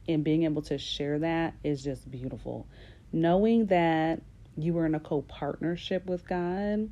and 0.09 0.25
being 0.25 0.43
able 0.45 0.63
to 0.63 0.79
share 0.79 1.19
that 1.21 1.55
is 1.65 1.83
just 1.83 2.11
beautiful. 2.11 2.67
Knowing 3.13 3.67
that 3.67 4.21
you 4.57 4.77
are 4.79 4.87
in 4.87 4.95
a 4.95 5.01
co 5.01 5.23
partnership 5.23 6.07
with 6.07 6.27
God, 6.27 6.91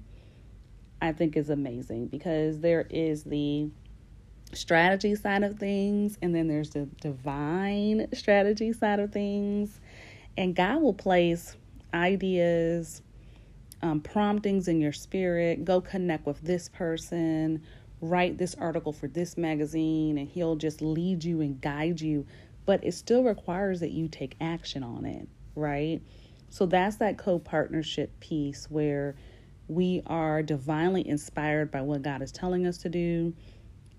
I 1.03 1.13
think 1.13 1.37
is 1.37 1.51
amazing 1.51 2.07
because 2.07 2.61
there 2.61 2.87
is 2.91 3.25
the 3.25 3.71
strategy 4.53 5.15
side 5.15 5.43
of 5.43 5.59
things 5.59 6.19
and 6.21 6.35
then 6.35 6.49
there's 6.49 6.71
the 6.71 6.87
divine 7.01 8.09
strategy 8.13 8.73
side 8.73 9.01
of 9.01 9.13
things. 9.13 9.81
And 10.37 10.55
God 10.55 10.83
will 10.83 10.95
place 10.95 11.57
ideas, 11.93 13.03
um, 13.83 14.01
promptings 14.01 14.69
in 14.69 14.81
your 14.81 14.93
spirit. 14.93 15.65
Go 15.65 15.81
connect 15.81 16.27
with 16.27 16.41
this 16.41 16.69
person, 16.69 17.63
write 18.01 18.39
this 18.39 18.55
article 18.57 18.93
for 18.93 19.09
this 19.09 19.37
magazine, 19.37 20.19
and 20.19 20.29
He'll 20.29 20.57
just 20.57 20.83
lead 20.83 21.25
you 21.25 21.41
and 21.41 21.61
guide 21.61 22.01
you 22.01 22.27
but 22.71 22.85
it 22.85 22.93
still 22.93 23.25
requires 23.25 23.81
that 23.81 23.91
you 23.91 24.07
take 24.07 24.37
action 24.41 24.85
on 24.85 25.05
it, 25.05 25.29
right? 25.55 26.01
So 26.51 26.67
that's 26.67 26.97
that 26.97 27.19
co 27.19 27.39
partnership 27.41 28.21
piece 28.21 28.71
where 28.71 29.17
we 29.69 30.03
are 30.07 30.43
divinely 30.43 31.05
inspired 31.07 31.71
by 31.71 31.81
what 31.81 32.03
God 32.03 32.23
is 32.23 32.31
telling 32.31 32.67
us 32.67 32.79
to 32.79 32.89
do 32.89 33.35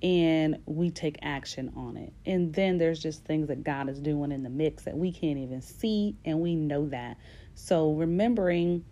and 0.01 0.57
we 0.65 0.89
take 0.89 1.17
action 1.21 1.71
on 1.75 1.95
it. 1.97 2.13
And 2.25 2.53
then 2.53 2.77
there's 2.77 2.99
just 2.99 3.23
things 3.25 3.49
that 3.49 3.63
God 3.63 3.87
is 3.87 3.99
doing 3.99 4.31
in 4.31 4.41
the 4.41 4.49
mix 4.49 4.83
that 4.83 4.97
we 4.97 5.11
can't 5.11 5.37
even 5.37 5.61
see, 5.61 6.15
and 6.25 6.39
we 6.39 6.55
know 6.55 6.87
that. 6.87 7.17
So 7.55 7.91
remembering, 7.91 8.83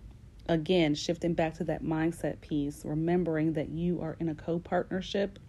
again, 0.49 0.95
shifting 0.95 1.33
back 1.33 1.53
to 1.53 1.63
that 1.65 1.83
mindset 1.83 2.41
piece, 2.41 2.83
remembering 2.83 3.53
that 3.53 3.69
you 3.69 4.01
are 4.01 4.17
in 4.19 4.27
a 4.27 4.35
co 4.35 4.59
partnership 4.59 5.39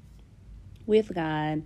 with 0.87 1.12
God 1.12 1.64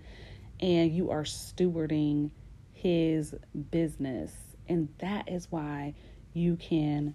and 0.61 0.93
you 0.93 1.11
are 1.11 1.25
stewarding 1.25 2.31
his 2.73 3.35
business. 3.71 4.33
And 4.69 4.89
that 4.99 5.29
is 5.29 5.49
why 5.51 5.95
you 6.33 6.57
can 6.57 7.15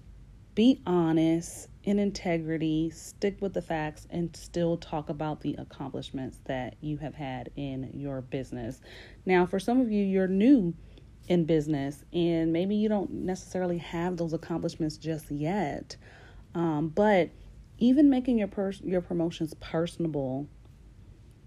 be 0.55 0.81
honest 0.85 1.69
in 1.83 1.99
integrity, 1.99 2.89
stick 2.89 3.37
with 3.39 3.53
the 3.53 3.61
facts, 3.61 4.05
and 4.09 4.35
still 4.35 4.75
talk 4.77 5.09
about 5.09 5.39
the 5.39 5.55
accomplishments 5.57 6.39
that 6.45 6.75
you 6.81 6.97
have 6.97 7.15
had 7.15 7.49
in 7.55 7.89
your 7.93 8.21
business. 8.21 8.81
Now, 9.25 9.45
for 9.45 9.59
some 9.59 9.79
of 9.79 9.89
you, 9.89 10.03
you're 10.03 10.27
new 10.27 10.73
in 11.29 11.45
business 11.45 12.03
and 12.11 12.51
maybe 12.51 12.75
you 12.75 12.89
don't 12.89 13.11
necessarily 13.11 13.77
have 13.77 14.17
those 14.17 14.33
accomplishments 14.33 14.97
just 14.97 15.31
yet. 15.31 15.95
Um, 16.55 16.89
but 16.89 17.29
even 17.77 18.09
making 18.09 18.37
your 18.37 18.47
pers- 18.47 18.81
your 18.81 19.01
promotions 19.01 19.53
personable, 19.61 20.47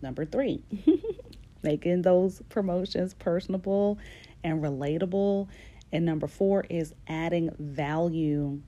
number 0.00 0.24
three. 0.24 0.64
making 1.62 2.02
those 2.02 2.42
promotions 2.48 3.14
personable 3.14 3.98
and 4.44 4.62
relatable. 4.62 5.48
And 5.92 6.04
number 6.04 6.26
four 6.26 6.64
is 6.68 6.94
adding 7.06 7.50
value 7.58 8.60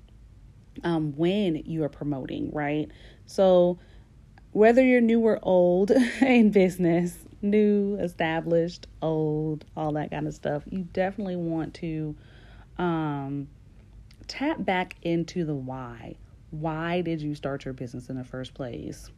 um, 0.83 1.13
when 1.17 1.57
you 1.65 1.85
are 1.85 1.89
promoting, 1.89 2.51
right? 2.53 2.91
So, 3.27 3.79
whether 4.53 4.85
you're 4.85 5.01
new 5.01 5.21
or 5.21 5.39
old 5.43 5.91
in 6.21 6.51
business, 6.51 7.17
new, 7.45 7.97
established, 8.01 8.89
old, 9.03 9.65
all 9.77 9.93
that 9.93 10.11
kind 10.11 10.27
of 10.27 10.35
stuff, 10.35 10.65
you 10.69 10.81
definitely 10.93 11.37
want 11.37 11.75
to 11.75 12.17
um, 12.79 13.47
tap 14.27 14.65
back 14.65 14.97
into 15.03 15.45
the 15.45 15.55
why. 15.55 16.17
Why 16.51 17.01
did 17.03 17.21
you 17.21 17.35
start 17.35 17.65
your 17.65 17.75
business 17.75 18.09
in 18.09 18.17
the 18.17 18.25
first 18.25 18.55
place? 18.55 19.11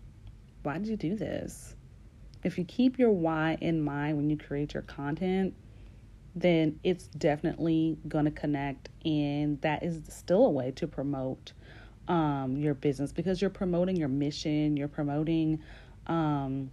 Why 0.62 0.78
did 0.78 0.88
you 0.88 0.96
do 0.96 1.16
this? 1.16 1.74
If 2.42 2.58
you 2.58 2.64
keep 2.64 2.98
your 2.98 3.10
why 3.10 3.56
in 3.60 3.82
mind 3.82 4.16
when 4.16 4.28
you 4.30 4.36
create 4.36 4.74
your 4.74 4.82
content, 4.82 5.54
then 6.34 6.78
it's 6.84 7.06
definitely 7.06 7.96
going 8.08 8.26
to 8.26 8.30
connect. 8.30 8.90
And 9.04 9.60
that 9.62 9.82
is 9.82 10.02
still 10.08 10.46
a 10.46 10.50
way 10.50 10.70
to 10.72 10.86
promote 10.86 11.52
um, 12.08 12.56
your 12.56 12.74
business 12.74 13.12
because 13.12 13.40
you're 13.40 13.50
promoting 13.50 13.96
your 13.96 14.08
mission, 14.08 14.76
you're 14.76 14.88
promoting 14.88 15.60
um, 16.06 16.70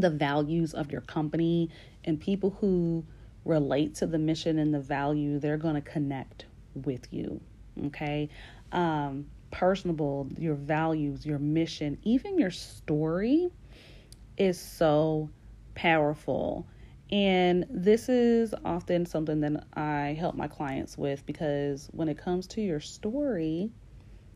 the 0.00 0.10
values 0.10 0.74
of 0.74 0.90
your 0.90 1.00
company, 1.02 1.70
and 2.04 2.20
people 2.20 2.56
who 2.60 3.04
relate 3.44 3.94
to 3.96 4.06
the 4.06 4.18
mission 4.18 4.58
and 4.58 4.72
the 4.74 4.80
value, 4.80 5.38
they're 5.38 5.56
going 5.56 5.74
to 5.74 5.80
connect 5.80 6.46
with 6.74 7.12
you. 7.12 7.40
Okay. 7.86 8.28
Um, 8.72 9.26
personable, 9.50 10.28
your 10.38 10.54
values, 10.54 11.24
your 11.24 11.38
mission, 11.38 11.98
even 12.02 12.38
your 12.38 12.50
story 12.50 13.48
is 14.36 14.58
so 14.58 15.30
powerful. 15.74 16.66
And 17.10 17.64
this 17.70 18.08
is 18.08 18.54
often 18.64 19.06
something 19.06 19.40
that 19.40 19.64
I 19.72 20.16
help 20.18 20.34
my 20.34 20.48
clients 20.48 20.98
with 20.98 21.24
because 21.24 21.88
when 21.92 22.08
it 22.08 22.18
comes 22.18 22.46
to 22.48 22.60
your 22.60 22.80
story, 22.80 23.70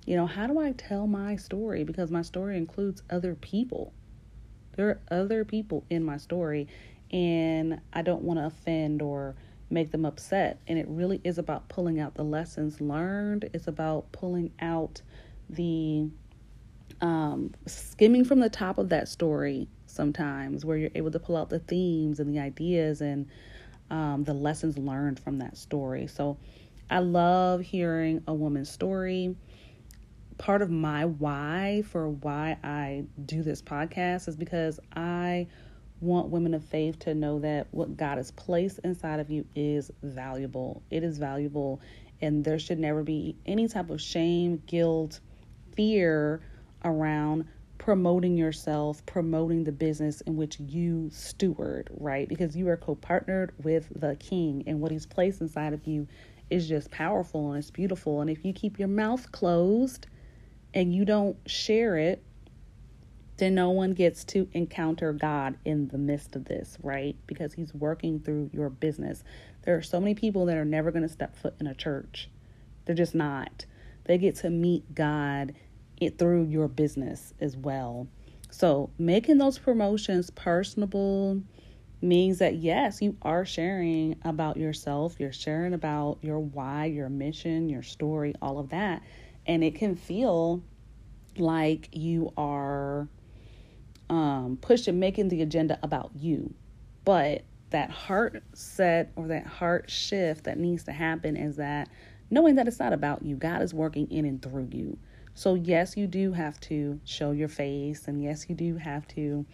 you 0.07 0.17
know, 0.17 0.27
how 0.27 0.47
do 0.47 0.59
I 0.59 0.73
tell 0.73 1.07
my 1.07 1.37
story? 1.37 1.85
Because 1.85 2.11
my 2.11 2.23
story 2.23 2.57
includes 2.57 3.03
other 3.11 3.35
people. 3.35 3.93
There 4.77 4.89
are 4.89 5.01
other 5.11 5.45
people 5.45 5.85
in 5.91 6.05
my 6.05 6.17
story, 6.17 6.69
and 7.11 7.81
I 7.93 8.03
don't 8.03 8.23
want 8.23 8.39
to 8.39 8.47
offend 8.47 9.03
or 9.03 9.35
make 9.71 9.91
them 9.91 10.05
upset. 10.05 10.61
And 10.69 10.79
it 10.79 10.87
really 10.89 11.21
is 11.25 11.39
about 11.39 11.69
pulling 11.69 12.01
out 12.01 12.15
the 12.15 12.25
lessons 12.25 12.81
learned, 12.81 13.49
it's 13.53 13.69
about 13.69 14.13
pulling 14.13 14.53
out 14.61 15.03
the 15.49 16.09
um, 17.01 17.53
skimming 17.67 18.25
from 18.25 18.41
the 18.41 18.49
top 18.49 18.79
of 18.79 18.91
that 18.91 19.09
story 19.09 19.69
sometimes 19.87 20.65
where 20.65 20.77
you're 20.77 20.91
able 20.95 21.11
to 21.11 21.19
pull 21.19 21.37
out 21.37 21.51
the 21.51 21.59
themes 21.59 22.21
and 22.21 22.33
the 22.33 22.39
ideas 22.39 23.01
and 23.01 23.29
um, 23.91 24.25
the 24.25 24.33
lessons 24.33 24.79
learned 24.79 25.21
from 25.21 25.39
that 25.39 25.57
story. 25.57 26.07
So 26.07 26.39
I 26.91 27.01
love 27.01 27.61
hearing 27.61 28.23
a 28.27 28.33
woman's 28.33 28.71
story. 28.71 29.37
Part 30.43 30.61
of 30.61 30.73
my 30.73 31.05
why 31.05 31.85
for 31.87 32.09
why 32.09 32.57
I 32.65 33.05
do 33.27 33.45
this 33.45 33.63
podcast 33.63 34.27
is 34.27 34.35
because 34.35 34.81
I 34.93 35.47
want 36.01 36.31
women 36.31 36.53
of 36.53 36.65
faith 36.65 36.99
to 36.99 37.15
know 37.15 37.39
that 37.39 37.69
what 37.71 37.97
God 37.97 38.19
has 38.19 38.33
placed 38.33 38.81
inside 38.83 39.21
of 39.21 39.31
you 39.31 39.47
is 39.55 39.93
valuable. 40.03 40.83
It 40.91 41.05
is 41.05 41.19
valuable, 41.19 41.81
and 42.21 42.45
there 42.45 42.59
should 42.59 42.81
never 42.81 43.05
be 43.05 43.37
any 43.47 43.69
type 43.69 43.89
of 43.89 44.01
shame, 44.01 44.61
guilt, 44.67 45.21
fear 45.77 46.41
around 46.85 47.47
promoting 47.79 48.37
yourself, 48.37 49.07
promoting 49.07 49.63
the 49.63 49.71
business 49.71 50.23
in 50.23 50.37
which 50.37 50.59
you 50.59 51.09
steward, 51.13 51.89
right? 51.93 52.29
Because 52.29 52.57
you 52.57 52.67
are 52.67 52.77
co 52.77 52.97
partnered 52.97 53.53
with 53.63 53.93
the 53.95 54.17
king, 54.17 54.65
and 54.67 54.81
what 54.81 54.91
he's 54.91 55.07
placed 55.07 55.41
inside 55.41 55.73
of 55.73 55.87
you 55.87 56.09
is 56.51 56.69
just 56.69 56.91
powerful 56.91 57.53
and 57.53 57.59
it's 57.59 57.71
beautiful. 57.71 58.21
And 58.21 58.29
if 58.29 58.45
you 58.45 58.53
keep 58.53 58.81
your 58.81 58.89
mouth 58.89 59.31
closed 59.31 60.09
and 60.75 60.95
you 60.95 61.05
don't 61.05 61.37
share 61.47 61.97
it, 61.97 62.23
then 63.37 63.55
no 63.55 63.71
one 63.71 63.93
gets 63.93 64.25
to 64.25 64.49
encounter 64.53 65.13
God 65.13 65.57
in 65.65 65.89
the 65.89 65.99
midst 65.99 66.37
of 66.37 66.45
this, 66.45 66.77
right? 66.83 67.17
Because 67.27 67.55
He's 67.55 67.75
working 67.75 68.21
through 68.21 68.51
your 68.53 68.71
business. 68.71 69.25
There 69.63 69.77
are 69.77 69.83
so 69.83 70.01
many 70.01 70.15
people 70.15 70.47
that 70.47 70.57
are 70.57 70.65
never 70.65 70.91
going 70.91 71.03
to 71.03 71.09
step 71.09 71.37
foot 71.37 71.55
in 71.61 71.67
a 71.67 71.75
church, 71.75 72.29
they're 72.85 72.95
just 72.95 73.15
not. 73.15 73.67
They 74.05 74.19
get 74.19 74.37
to 74.37 74.51
meet 74.51 74.95
God 74.95 75.55
it 76.01 76.19
through 76.19 76.45
your 76.45 76.67
business 76.67 77.33
as 77.41 77.57
well. 77.57 78.09
So, 78.51 78.91
making 78.99 79.39
those 79.39 79.59
promotions 79.59 80.31
personable 80.31 81.41
means 82.03 82.39
that 82.39 82.57
yes, 82.57 83.01
you 83.01 83.17
are 83.23 83.45
sharing 83.45 84.17
about 84.23 84.57
yourself, 84.57 85.19
you're 85.19 85.33
sharing 85.33 85.73
about 85.73 86.19
your 86.21 86.41
why, 86.41 86.87
your 86.87 87.09
mission, 87.09 87.69
your 87.69 87.83
story, 87.83 88.35
all 88.43 88.59
of 88.59 88.71
that. 88.71 89.03
And 89.47 89.65
it 89.65 89.75
can 89.75 89.97
feel 89.97 90.63
like 91.37 91.89
you 91.93 92.33
are 92.37 93.09
um, 94.11 94.59
pushing, 94.61 94.99
making 95.01 95.29
the 95.29 95.43
agenda 95.43 95.79
about 95.83 96.11
you. 96.15 96.55
But 97.05 97.43
that 97.71 97.91
heart 97.91 98.43
set 98.53 99.13
or 99.17 99.29
that 99.29 99.47
heart 99.47 99.91
shift 99.91 100.45
that 100.45 100.59
needs 100.59 100.85
to 100.85 100.93
happen 100.93 101.37
is 101.37 101.57
that 101.57 101.89
knowing 102.31 102.55
that 102.57 102.69
it's 102.69 102.79
not 102.79 102.93
about 102.93 103.23
you, 103.23 103.37
God 103.37 103.63
is 103.63 103.75
working 103.75 104.11
in 104.11 104.25
and 104.25 104.41
through 104.41 104.69
you. 104.71 104.99
So, 105.35 105.55
yes, 105.55 105.97
you 105.97 106.07
do 106.07 106.33
have 106.33 106.61
to 106.61 107.01
show 107.05 107.31
your 107.31 107.49
face, 107.49 108.07
and 108.07 108.23
yes, 108.23 108.47
you 108.49 108.55
do 108.55 108.77
have 108.77 109.09
to 109.09 109.47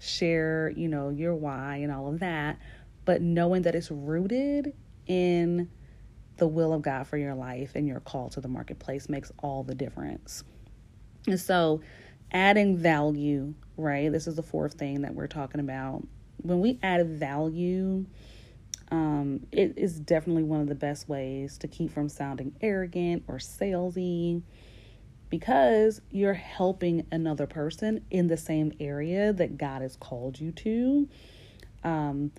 share, 0.00 0.72
you 0.74 0.88
know, 0.88 1.10
your 1.10 1.34
why 1.34 1.76
and 1.76 1.92
all 1.92 2.08
of 2.08 2.20
that, 2.20 2.58
but 3.04 3.20
knowing 3.20 3.62
that 3.62 3.74
it's 3.74 3.90
rooted 3.90 4.74
in 5.06 5.70
the 6.36 6.46
will 6.46 6.72
of 6.72 6.82
God 6.82 7.06
for 7.06 7.16
your 7.16 7.34
life 7.34 7.72
and 7.74 7.86
your 7.86 8.00
call 8.00 8.28
to 8.30 8.40
the 8.40 8.48
marketplace 8.48 9.08
makes 9.08 9.32
all 9.38 9.62
the 9.62 9.74
difference. 9.74 10.44
And 11.26 11.40
so, 11.40 11.80
adding 12.32 12.76
value, 12.76 13.54
right? 13.76 14.10
This 14.10 14.26
is 14.26 14.36
the 14.36 14.42
fourth 14.42 14.74
thing 14.74 15.02
that 15.02 15.14
we're 15.14 15.26
talking 15.26 15.60
about. 15.60 16.06
When 16.42 16.60
we 16.60 16.78
add 16.82 17.06
value, 17.06 18.06
um, 18.90 19.46
it 19.50 19.74
is 19.76 19.98
definitely 19.98 20.44
one 20.44 20.60
of 20.60 20.68
the 20.68 20.74
best 20.74 21.08
ways 21.08 21.58
to 21.58 21.68
keep 21.68 21.92
from 21.92 22.08
sounding 22.08 22.54
arrogant 22.60 23.24
or 23.26 23.36
salesy 23.36 24.42
because 25.28 26.00
you're 26.10 26.34
helping 26.34 27.06
another 27.10 27.46
person 27.46 28.04
in 28.10 28.28
the 28.28 28.36
same 28.36 28.72
area 28.78 29.32
that 29.32 29.58
God 29.58 29.82
has 29.82 29.96
called 29.96 30.38
you 30.38 30.52
to. 30.52 31.08
Um, 31.82 32.30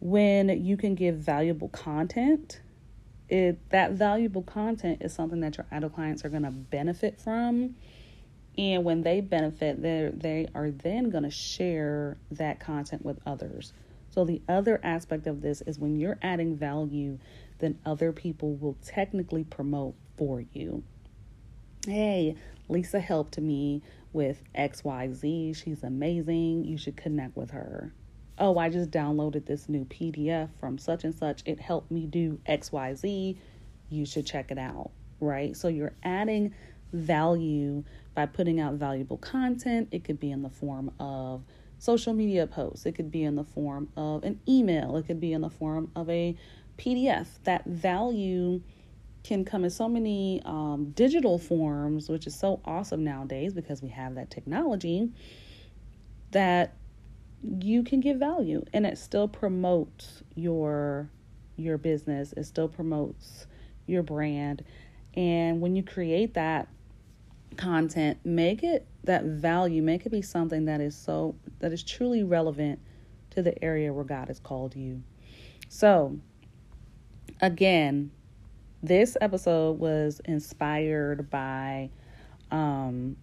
when 0.00 0.64
you 0.64 0.76
can 0.76 0.94
give 0.94 1.16
valuable 1.16 1.68
content, 1.68 2.60
it 3.28 3.58
that 3.70 3.92
valuable 3.92 4.42
content 4.42 5.02
is 5.02 5.12
something 5.12 5.40
that 5.40 5.56
your 5.56 5.66
idol 5.70 5.90
clients 5.90 6.24
are 6.24 6.28
going 6.28 6.42
to 6.44 6.50
benefit 6.50 7.20
from 7.20 7.74
and 8.58 8.82
when 8.84 9.02
they 9.02 9.20
benefit, 9.20 9.80
they 9.80 10.10
they 10.12 10.48
are 10.52 10.72
then 10.72 11.10
going 11.10 11.22
to 11.22 11.30
share 11.30 12.18
that 12.32 12.58
content 12.58 13.04
with 13.04 13.20
others. 13.24 13.72
So 14.10 14.24
the 14.24 14.42
other 14.48 14.80
aspect 14.82 15.28
of 15.28 15.42
this 15.42 15.60
is 15.62 15.78
when 15.78 16.00
you're 16.00 16.18
adding 16.22 16.56
value, 16.56 17.18
then 17.60 17.78
other 17.86 18.10
people 18.10 18.54
will 18.54 18.76
technically 18.84 19.44
promote 19.44 19.94
for 20.16 20.42
you. 20.52 20.82
Hey, 21.86 22.34
Lisa 22.68 22.98
helped 22.98 23.38
me 23.38 23.80
with 24.12 24.42
XYZ. 24.56 25.54
She's 25.54 25.84
amazing. 25.84 26.64
You 26.64 26.76
should 26.76 26.96
connect 26.96 27.36
with 27.36 27.52
her. 27.52 27.92
Oh, 28.38 28.56
I 28.58 28.68
just 28.68 28.90
downloaded 28.90 29.46
this 29.46 29.68
new 29.68 29.84
PDF 29.84 30.50
from 30.60 30.78
such 30.78 31.04
and 31.04 31.14
such. 31.14 31.42
It 31.44 31.60
helped 31.60 31.90
me 31.90 32.06
do 32.06 32.40
XYZ. 32.48 33.36
You 33.90 34.06
should 34.06 34.26
check 34.26 34.50
it 34.50 34.58
out, 34.58 34.90
right? 35.20 35.56
So 35.56 35.68
you're 35.68 35.94
adding 36.02 36.54
value 36.92 37.84
by 38.14 38.26
putting 38.26 38.60
out 38.60 38.74
valuable 38.74 39.16
content. 39.18 39.88
It 39.90 40.04
could 40.04 40.20
be 40.20 40.30
in 40.30 40.42
the 40.42 40.50
form 40.50 40.92
of 40.98 41.42
social 41.78 42.12
media 42.12 42.46
posts, 42.46 42.86
it 42.86 42.92
could 42.92 43.10
be 43.10 43.22
in 43.22 43.36
the 43.36 43.44
form 43.44 43.88
of 43.96 44.24
an 44.24 44.40
email, 44.48 44.96
it 44.96 45.06
could 45.06 45.20
be 45.20 45.32
in 45.32 45.40
the 45.40 45.50
form 45.50 45.90
of 45.94 46.10
a 46.10 46.36
PDF. 46.76 47.26
That 47.44 47.64
value 47.66 48.60
can 49.22 49.44
come 49.44 49.64
in 49.64 49.70
so 49.70 49.88
many 49.88 50.42
um, 50.44 50.92
digital 50.94 51.38
forms, 51.38 52.08
which 52.08 52.26
is 52.26 52.34
so 52.34 52.60
awesome 52.64 53.04
nowadays 53.04 53.52
because 53.52 53.82
we 53.82 53.90
have 53.90 54.14
that 54.16 54.30
technology 54.30 55.10
that 56.30 56.77
you 57.42 57.82
can 57.82 58.00
give 58.00 58.18
value 58.18 58.64
and 58.72 58.86
it 58.86 58.98
still 58.98 59.28
promotes 59.28 60.22
your 60.34 61.10
your 61.56 61.78
business. 61.78 62.32
It 62.34 62.44
still 62.44 62.68
promotes 62.68 63.46
your 63.86 64.02
brand. 64.02 64.64
And 65.14 65.60
when 65.60 65.74
you 65.74 65.82
create 65.82 66.34
that 66.34 66.68
content, 67.56 68.18
make 68.24 68.62
it 68.62 68.86
that 69.04 69.24
value, 69.24 69.82
make 69.82 70.06
it 70.06 70.10
be 70.10 70.22
something 70.22 70.66
that 70.66 70.80
is 70.80 70.96
so 70.96 71.34
that 71.58 71.72
is 71.72 71.82
truly 71.82 72.22
relevant 72.22 72.78
to 73.30 73.42
the 73.42 73.62
area 73.62 73.92
where 73.92 74.04
God 74.04 74.28
has 74.28 74.38
called 74.38 74.76
you. 74.76 75.02
So, 75.68 76.18
again, 77.40 78.10
this 78.82 79.16
episode 79.20 79.78
was 79.78 80.20
inspired 80.24 81.30
by 81.30 81.90
um, 82.50 83.16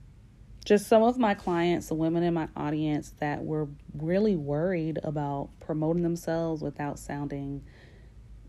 just 0.66 0.88
some 0.88 1.04
of 1.04 1.18
my 1.18 1.36
clients, 1.36 1.88
the 1.88 1.94
women 1.94 2.24
in 2.24 2.34
my 2.34 2.48
audience 2.56 3.14
that 3.20 3.44
were 3.44 3.68
really 3.98 4.36
worried 4.36 5.00
about 5.04 5.50
promoting 5.60 6.04
themselves 6.04 6.62
without 6.62 7.00
sounding 7.00 7.64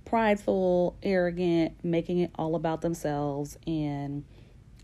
prideful, 0.07 0.97
arrogant, 1.03 1.85
making 1.85 2.21
it 2.21 2.31
all 2.37 2.55
about 2.55 2.81
themselves, 2.81 3.59
and 3.67 4.25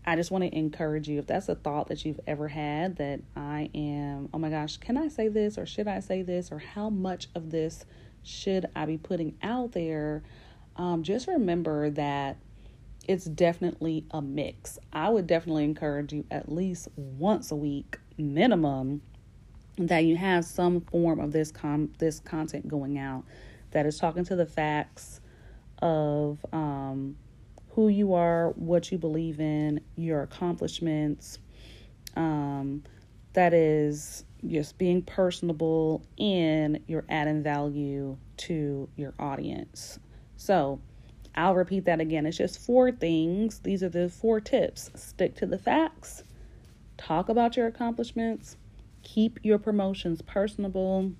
I 0.05 0.15
just 0.15 0.31
want 0.31 0.43
to 0.43 0.55
encourage 0.55 1.07
you 1.07 1.17
if 1.19 1.27
that's 1.27 1.47
a 1.47 1.55
thought 1.55 1.87
that 1.87 2.03
you've 2.03 2.19
ever 2.27 2.49
had 2.49 2.97
that 2.97 3.21
I 3.35 3.69
am, 3.73 4.29
oh 4.33 4.37
my 4.37 4.49
gosh, 4.49 4.77
can 4.77 4.97
I 4.97 5.07
say 5.07 5.29
this 5.29 5.57
or 5.57 5.65
should 5.65 5.87
I 5.87 6.01
say 6.01 6.21
this 6.23 6.51
or 6.51 6.59
how 6.59 6.89
much 6.89 7.29
of 7.35 7.51
this 7.51 7.85
should 8.21 8.65
I 8.75 8.85
be 8.85 8.97
putting 8.97 9.37
out 9.41 9.71
there? 9.71 10.23
Um, 10.75 11.03
just 11.03 11.27
remember 11.27 11.89
that 11.91 12.37
it's 13.05 13.25
definitely 13.25 14.05
a 14.11 14.21
mix. 14.21 14.79
I 14.91 15.09
would 15.09 15.27
definitely 15.27 15.65
encourage 15.65 16.13
you 16.13 16.25
at 16.31 16.51
least 16.51 16.87
once 16.95 17.51
a 17.51 17.55
week 17.55 17.97
minimum 18.17 19.01
that 19.77 20.05
you 20.05 20.15
have 20.15 20.45
some 20.45 20.81
form 20.81 21.19
of 21.19 21.31
this 21.31 21.51
com 21.51 21.91
this 21.97 22.19
content 22.19 22.67
going 22.67 22.97
out 22.97 23.23
that 23.71 23.85
is 23.85 23.97
talking 23.97 24.23
to 24.25 24.35
the 24.35 24.45
facts 24.45 25.19
of 25.81 26.45
um, 26.53 27.17
who 27.71 27.89
you 27.89 28.13
are, 28.13 28.49
what 28.51 28.91
you 28.91 28.97
believe 28.97 29.39
in, 29.39 29.81
your 29.95 30.21
accomplishments. 30.21 31.39
Um, 32.15 32.83
that 33.33 33.53
is 33.53 34.25
just 34.47 34.77
being 34.77 35.01
personable 35.01 36.05
and 36.19 36.79
you're 36.87 37.05
adding 37.09 37.41
value 37.41 38.17
to 38.37 38.87
your 38.95 39.13
audience. 39.19 39.99
So, 40.37 40.79
I'll 41.35 41.55
repeat 41.55 41.85
that 41.85 41.99
again. 41.99 42.25
It's 42.25 42.37
just 42.37 42.59
four 42.59 42.91
things. 42.91 43.59
These 43.59 43.83
are 43.83 43.89
the 43.89 44.09
four 44.09 44.39
tips 44.39 44.91
stick 44.95 45.35
to 45.37 45.45
the 45.45 45.57
facts, 45.57 46.23
talk 46.97 47.29
about 47.29 47.57
your 47.57 47.67
accomplishments, 47.67 48.57
keep 49.01 49.39
your 49.43 49.57
promotions 49.57 50.21
personable, 50.21 51.11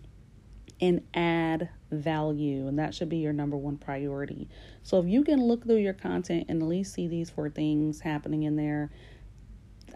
and 0.80 1.02
add 1.14 1.70
value. 1.92 2.68
And 2.68 2.78
that 2.78 2.94
should 2.94 3.10
be 3.10 3.18
your 3.18 3.34
number 3.34 3.58
one 3.58 3.78
priority. 3.78 4.50
So 4.84 5.00
if 5.00 5.08
you 5.08 5.24
can 5.24 5.42
look 5.42 5.64
through 5.64 5.78
your 5.78 5.94
content 5.94 6.46
and 6.50 6.62
at 6.62 6.68
least 6.68 6.94
see 6.94 7.08
these 7.08 7.30
four 7.30 7.50
things 7.50 8.02
happening 8.02 8.44
in 8.44 8.56
there, 8.56 8.92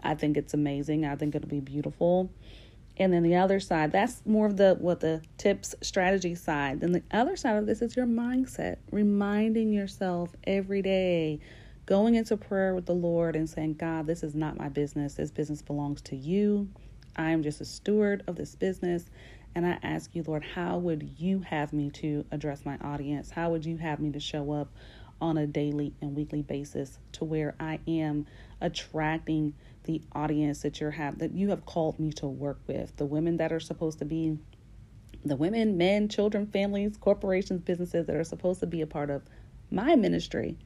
I 0.02 0.14
think 0.14 0.36
it's 0.36 0.54
amazing. 0.54 1.04
I 1.04 1.16
think 1.16 1.34
it'll 1.34 1.48
be 1.48 1.60
beautiful. 1.60 2.30
And 2.98 3.12
then 3.12 3.22
the 3.22 3.36
other 3.36 3.60
side, 3.60 3.92
that's 3.92 4.22
more 4.26 4.46
of 4.46 4.56
the 4.56 4.76
what 4.78 5.00
the 5.00 5.22
tips 5.36 5.74
strategy 5.82 6.34
side. 6.34 6.80
Then 6.80 6.92
the 6.92 7.02
other 7.12 7.36
side 7.36 7.56
of 7.56 7.66
this 7.66 7.80
is 7.80 7.96
your 7.96 8.06
mindset, 8.06 8.78
reminding 8.90 9.72
yourself 9.72 10.34
every 10.44 10.82
day, 10.82 11.38
going 11.86 12.16
into 12.16 12.36
prayer 12.36 12.74
with 12.74 12.86
the 12.86 12.94
Lord 12.94 13.36
and 13.36 13.48
saying, 13.48 13.74
God, 13.74 14.06
this 14.06 14.24
is 14.24 14.34
not 14.34 14.58
my 14.58 14.68
business. 14.68 15.14
This 15.14 15.30
business 15.30 15.62
belongs 15.62 16.02
to 16.02 16.16
you. 16.16 16.68
I 17.16 17.30
am 17.30 17.42
just 17.42 17.60
a 17.60 17.64
steward 17.64 18.24
of 18.26 18.34
this 18.34 18.56
business. 18.56 19.04
And 19.54 19.64
I 19.66 19.78
ask 19.82 20.14
you, 20.14 20.24
Lord, 20.26 20.44
how 20.44 20.78
would 20.78 21.14
you 21.18 21.40
have 21.40 21.72
me 21.72 21.90
to 21.90 22.24
address 22.30 22.64
my 22.64 22.76
audience? 22.78 23.30
How 23.30 23.50
would 23.50 23.64
you 23.64 23.76
have 23.78 24.00
me 24.00 24.10
to 24.12 24.20
show 24.20 24.52
up 24.52 24.68
on 25.20 25.38
a 25.38 25.46
daily 25.46 25.92
and 26.00 26.14
weekly 26.14 26.42
basis 26.42 26.98
to 27.12 27.24
where 27.24 27.54
I 27.58 27.80
am 27.86 28.26
attracting 28.60 29.54
the 29.84 30.02
audience 30.12 30.62
that 30.62 30.80
you're 30.80 30.90
have 30.90 31.18
that 31.18 31.32
you 31.32 31.50
have 31.50 31.64
called 31.64 31.98
me 31.98 32.12
to 32.12 32.26
work 32.26 32.58
with, 32.66 32.96
the 32.96 33.06
women 33.06 33.38
that 33.38 33.52
are 33.52 33.60
supposed 33.60 33.98
to 34.00 34.04
be 34.04 34.38
the 35.24 35.36
women, 35.36 35.76
men, 35.76 36.08
children, 36.08 36.46
families, 36.46 36.96
corporations, 36.96 37.60
businesses 37.62 38.06
that 38.06 38.16
are 38.16 38.24
supposed 38.24 38.60
to 38.60 38.66
be 38.66 38.82
a 38.82 38.86
part 38.86 39.10
of 39.10 39.22
my 39.70 39.96
ministry. 39.96 40.56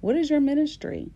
What 0.00 0.16
is 0.16 0.30
your 0.30 0.40
ministry? 0.40 1.10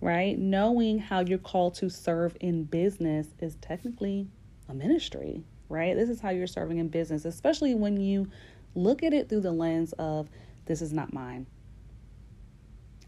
Right? 0.00 0.38
Knowing 0.38 0.98
how 0.98 1.20
you're 1.20 1.38
called 1.38 1.74
to 1.74 1.90
serve 1.90 2.36
in 2.40 2.64
business 2.64 3.26
is 3.40 3.56
technically 3.56 4.26
a 4.68 4.74
ministry 4.74 5.44
right? 5.70 5.96
This 5.96 6.10
is 6.10 6.20
how 6.20 6.30
you're 6.30 6.46
serving 6.46 6.78
in 6.78 6.88
business, 6.88 7.24
especially 7.24 7.74
when 7.74 7.98
you 7.98 8.28
look 8.74 9.02
at 9.02 9.14
it 9.14 9.28
through 9.28 9.40
the 9.40 9.52
lens 9.52 9.94
of 9.98 10.28
this 10.66 10.82
is 10.82 10.92
not 10.92 11.14
mine. 11.14 11.46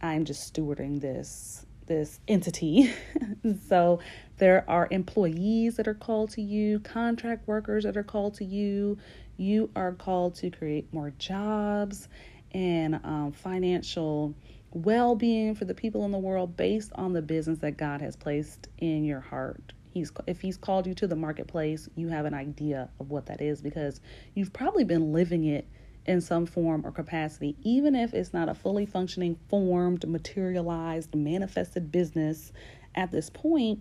I'm 0.03 0.25
just 0.25 0.53
stewarding 0.53 1.01
this 1.01 1.65
this 1.87 2.21
entity. 2.29 2.93
so 3.69 4.01
there 4.39 4.65
are 4.69 4.89
employees 4.91 5.77
that 5.77 5.89
are 5.89 5.95
called 5.95 6.31
to 6.31 6.43
you, 6.43 6.81
contract 6.81 7.47
workers 7.47 7.85
that 7.85 7.97
are 7.97 8.03
called 8.03 8.35
to 8.35 8.45
you. 8.45 8.99
You 9.37 9.71
are 9.75 9.93
called 9.93 10.35
to 10.37 10.51
create 10.51 10.93
more 10.93 11.13
jobs 11.19 12.09
and 12.53 13.01
um, 13.05 13.33
financial 13.33 14.35
well 14.73 15.15
being 15.15 15.55
for 15.55 15.65
the 15.65 15.75
people 15.75 16.05
in 16.05 16.13
the 16.13 16.19
world 16.19 16.57
based 16.57 16.93
on 16.95 17.13
the 17.13 17.23
business 17.23 17.59
that 17.59 17.77
God 17.77 18.01
has 18.01 18.17
placed 18.17 18.69
in 18.79 19.05
your 19.05 19.21
heart. 19.21 19.73
He's 19.91 20.11
if 20.27 20.41
he's 20.41 20.57
called 20.57 20.87
you 20.87 20.95
to 20.95 21.07
the 21.07 21.17
marketplace, 21.17 21.89
you 21.95 22.09
have 22.09 22.25
an 22.25 22.35
idea 22.35 22.89
of 22.99 23.11
what 23.11 23.27
that 23.27 23.43
is 23.43 23.61
because 23.61 24.01
you've 24.35 24.53
probably 24.53 24.85
been 24.85 25.13
living 25.13 25.45
it 25.45 25.67
in 26.07 26.21
some 26.21 26.47
form 26.47 26.85
or 26.85 26.91
capacity, 26.91 27.57
even 27.63 27.95
if 27.95 28.13
it's 28.13 28.33
not 28.33 28.49
a 28.49 28.55
fully 28.55 28.87
functioning, 28.87 29.39
formed, 29.49 30.07
materialized, 30.09 31.15
manifested 31.15 31.93
business 31.93 32.53
at 32.95 33.13
this 33.13 33.31
point, 33.31 33.81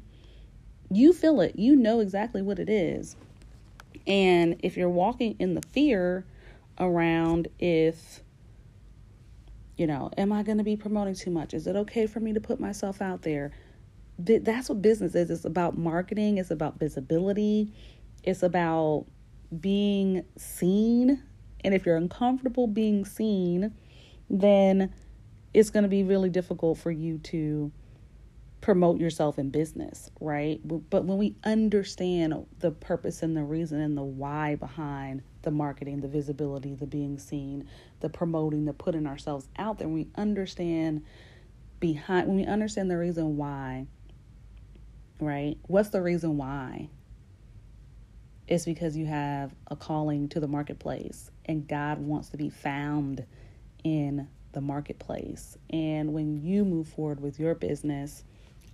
you 0.92 1.14
feel 1.14 1.42
it. 1.42 1.56
You 1.56 1.76
know 1.76 2.00
exactly 2.00 2.42
what 2.42 2.60
it 2.60 2.70
is. 2.70 3.16
And 4.06 4.58
if 4.60 4.78
you're 4.78 4.90
walking 4.90 5.36
in 5.40 5.56
the 5.56 5.62
fear 5.62 6.26
around 6.80 7.48
if, 7.60 8.22
you 9.78 9.88
know, 9.88 10.12
am 10.18 10.32
I 10.32 10.44
going 10.44 10.58
to 10.58 10.64
be 10.64 10.76
promoting 10.76 11.16
too 11.16 11.32
much? 11.32 11.54
Is 11.54 11.68
it 11.68 11.76
okay 11.76 12.08
for 12.08 12.20
me 12.20 12.34
to 12.34 12.42
put 12.42 12.60
myself 12.60 13.02
out 13.02 13.22
there? 13.24 13.52
That's 14.20 14.70
what 14.70 14.82
business 14.82 15.16
is. 15.16 15.32
It's 15.32 15.46
about 15.46 15.78
marketing, 15.78 16.38
it's 16.38 16.52
about 16.52 16.78
visibility, 16.78 17.74
it's 18.24 18.44
about 18.44 19.06
being 19.60 20.24
seen 20.38 21.24
and 21.64 21.74
if 21.74 21.86
you're 21.86 21.98
uncomfortable 21.98 22.68
being 22.68 23.06
seen, 23.06 23.74
then 24.30 24.94
it's 25.54 25.70
going 25.70 25.84
to 25.84 25.90
be 25.90 26.04
really 26.04 26.30
difficult 26.30 26.78
for 26.78 26.92
you 26.92 27.18
to 27.20 27.72
promote 28.62 29.00
yourself 29.00 29.40
in 29.40 29.50
business, 29.50 30.12
right? 30.20 30.62
But 30.64 31.06
when 31.06 31.18
we 31.18 31.36
understand 31.44 32.46
the 32.60 32.72
purpose 32.72 33.24
and 33.24 33.36
the 33.36 33.44
reason 33.44 33.82
and 33.82 33.98
the 33.98 34.04
why 34.04 34.56
behind 34.56 35.24
the 35.42 35.52
marketing, 35.52 36.02
the 36.02 36.08
visibility, 36.08 36.76
the 36.76 36.86
being 36.86 37.18
seen, 37.18 37.68
the 38.02 38.10
promoting, 38.10 38.66
the 38.66 38.74
putting 38.74 39.08
ourselves 39.08 39.48
out 39.58 39.80
there, 39.80 39.88
we 39.88 40.08
understand 40.16 41.04
behind 41.80 42.28
when 42.28 42.38
we 42.38 42.46
understand 42.46 42.92
the 42.92 42.98
reason 42.98 43.36
why, 43.36 43.88
right? 45.20 45.58
What's 45.64 45.90
the 45.90 46.02
reason 46.02 46.38
why? 46.38 46.90
It's 48.52 48.66
because 48.66 48.98
you 48.98 49.06
have 49.06 49.56
a 49.68 49.78
calling 49.78 50.28
to 50.28 50.42
the 50.42 50.48
marketplace 50.48 51.32
and 51.46 51.66
God 51.66 52.00
wants 52.00 52.28
to 52.32 52.38
be 52.38 52.50
found 52.50 53.26
in 53.86 54.28
the 54.52 54.60
marketplace. 54.60 55.58
And 55.70 56.12
when 56.12 56.36
you 56.36 56.66
move 56.66 56.90
forward 56.90 57.22
with 57.22 57.40
your 57.40 57.56
business 57.56 58.26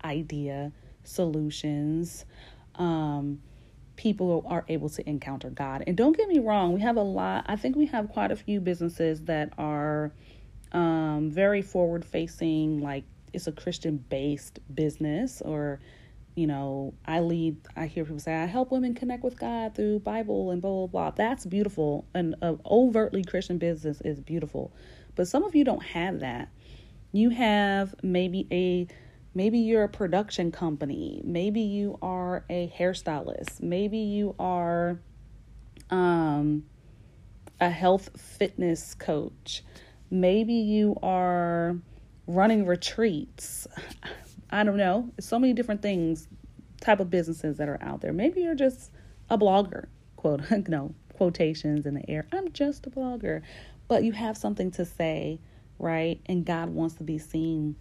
idea, 0.03 0.71
solutions, 1.03 2.25
um, 2.73 3.39
people 3.97 4.43
are 4.47 4.65
able 4.67 4.89
to 4.89 5.07
encounter 5.07 5.51
God. 5.51 5.83
And 5.85 5.95
don't 5.95 6.17
get 6.17 6.27
me 6.27 6.39
wrong, 6.39 6.73
we 6.73 6.81
have 6.81 6.97
a 6.97 7.03
lot, 7.03 7.45
I 7.47 7.55
think 7.55 7.75
we 7.75 7.85
have 7.85 8.09
quite 8.09 8.31
a 8.31 8.35
few 8.35 8.59
businesses 8.59 9.25
that 9.25 9.53
are 9.59 10.11
um, 10.71 11.29
very 11.29 11.61
forward 11.61 12.03
facing, 12.03 12.81
like 12.81 13.03
it's 13.31 13.45
a 13.45 13.51
Christian 13.51 14.03
based 14.09 14.57
business 14.73 15.39
or 15.45 15.79
you 16.37 16.45
know, 16.45 16.93
I 17.03 17.21
lead, 17.21 17.57
I 17.75 17.87
hear 17.87 18.05
people 18.05 18.19
say, 18.19 18.35
I 18.35 18.45
help 18.45 18.71
women 18.71 18.93
connect 18.93 19.23
with 19.23 19.39
God 19.39 19.73
through 19.73 20.01
Bible 20.01 20.51
and 20.51 20.61
blah, 20.61 20.71
blah, 20.71 20.87
blah. 20.87 21.09
That's 21.09 21.47
beautiful. 21.47 22.05
And 22.13 22.35
an 22.43 22.59
overtly 22.63 23.23
Christian 23.23 23.57
business 23.57 24.01
is 24.01 24.19
beautiful. 24.19 24.71
But 25.15 25.27
some 25.27 25.43
of 25.43 25.55
you 25.55 25.63
don't 25.63 25.81
have 25.81 26.19
that. 26.19 26.49
You 27.11 27.31
have 27.31 27.95
maybe 28.03 28.47
a, 28.51 28.85
maybe 29.33 29.57
you're 29.57 29.83
a 29.83 29.89
production 29.89 30.51
company. 30.51 31.23
Maybe 31.25 31.61
you 31.61 31.97
are 32.03 32.45
a 32.51 32.71
hairstylist. 32.77 33.63
Maybe 33.63 33.97
you 33.97 34.35
are 34.37 34.99
um, 35.89 36.65
a 37.59 37.71
health 37.71 38.09
fitness 38.15 38.93
coach. 38.93 39.63
Maybe 40.11 40.53
you 40.53 40.97
are 41.01 41.77
running 42.27 42.67
retreats. 42.67 43.67
I 44.49 44.63
don't 44.63 44.77
know. 44.77 45.11
So 45.19 45.39
many 45.39 45.53
different 45.53 45.81
things, 45.81 46.27
type 46.81 46.99
of 46.99 47.09
businesses 47.09 47.57
that 47.57 47.67
are 47.67 47.79
out 47.81 48.01
there. 48.01 48.13
Maybe 48.13 48.41
you're 48.41 48.55
just 48.55 48.91
a 49.29 49.37
blogger, 49.37 49.87
quote, 50.15 50.41
no, 50.67 50.93
quotations 51.13 51.85
in 51.85 51.95
the 51.95 52.09
air. 52.09 52.27
I'm 52.31 52.51
just 52.53 52.87
a 52.87 52.89
blogger. 52.89 53.41
But 53.87 54.03
you 54.03 54.11
have 54.13 54.37
something 54.37 54.71
to 54.71 54.85
say, 54.85 55.39
right? 55.79 56.19
And 56.25 56.45
God 56.45 56.69
wants 56.69 56.95
to 56.95 57.03
be 57.03 57.17
seen 57.17 57.75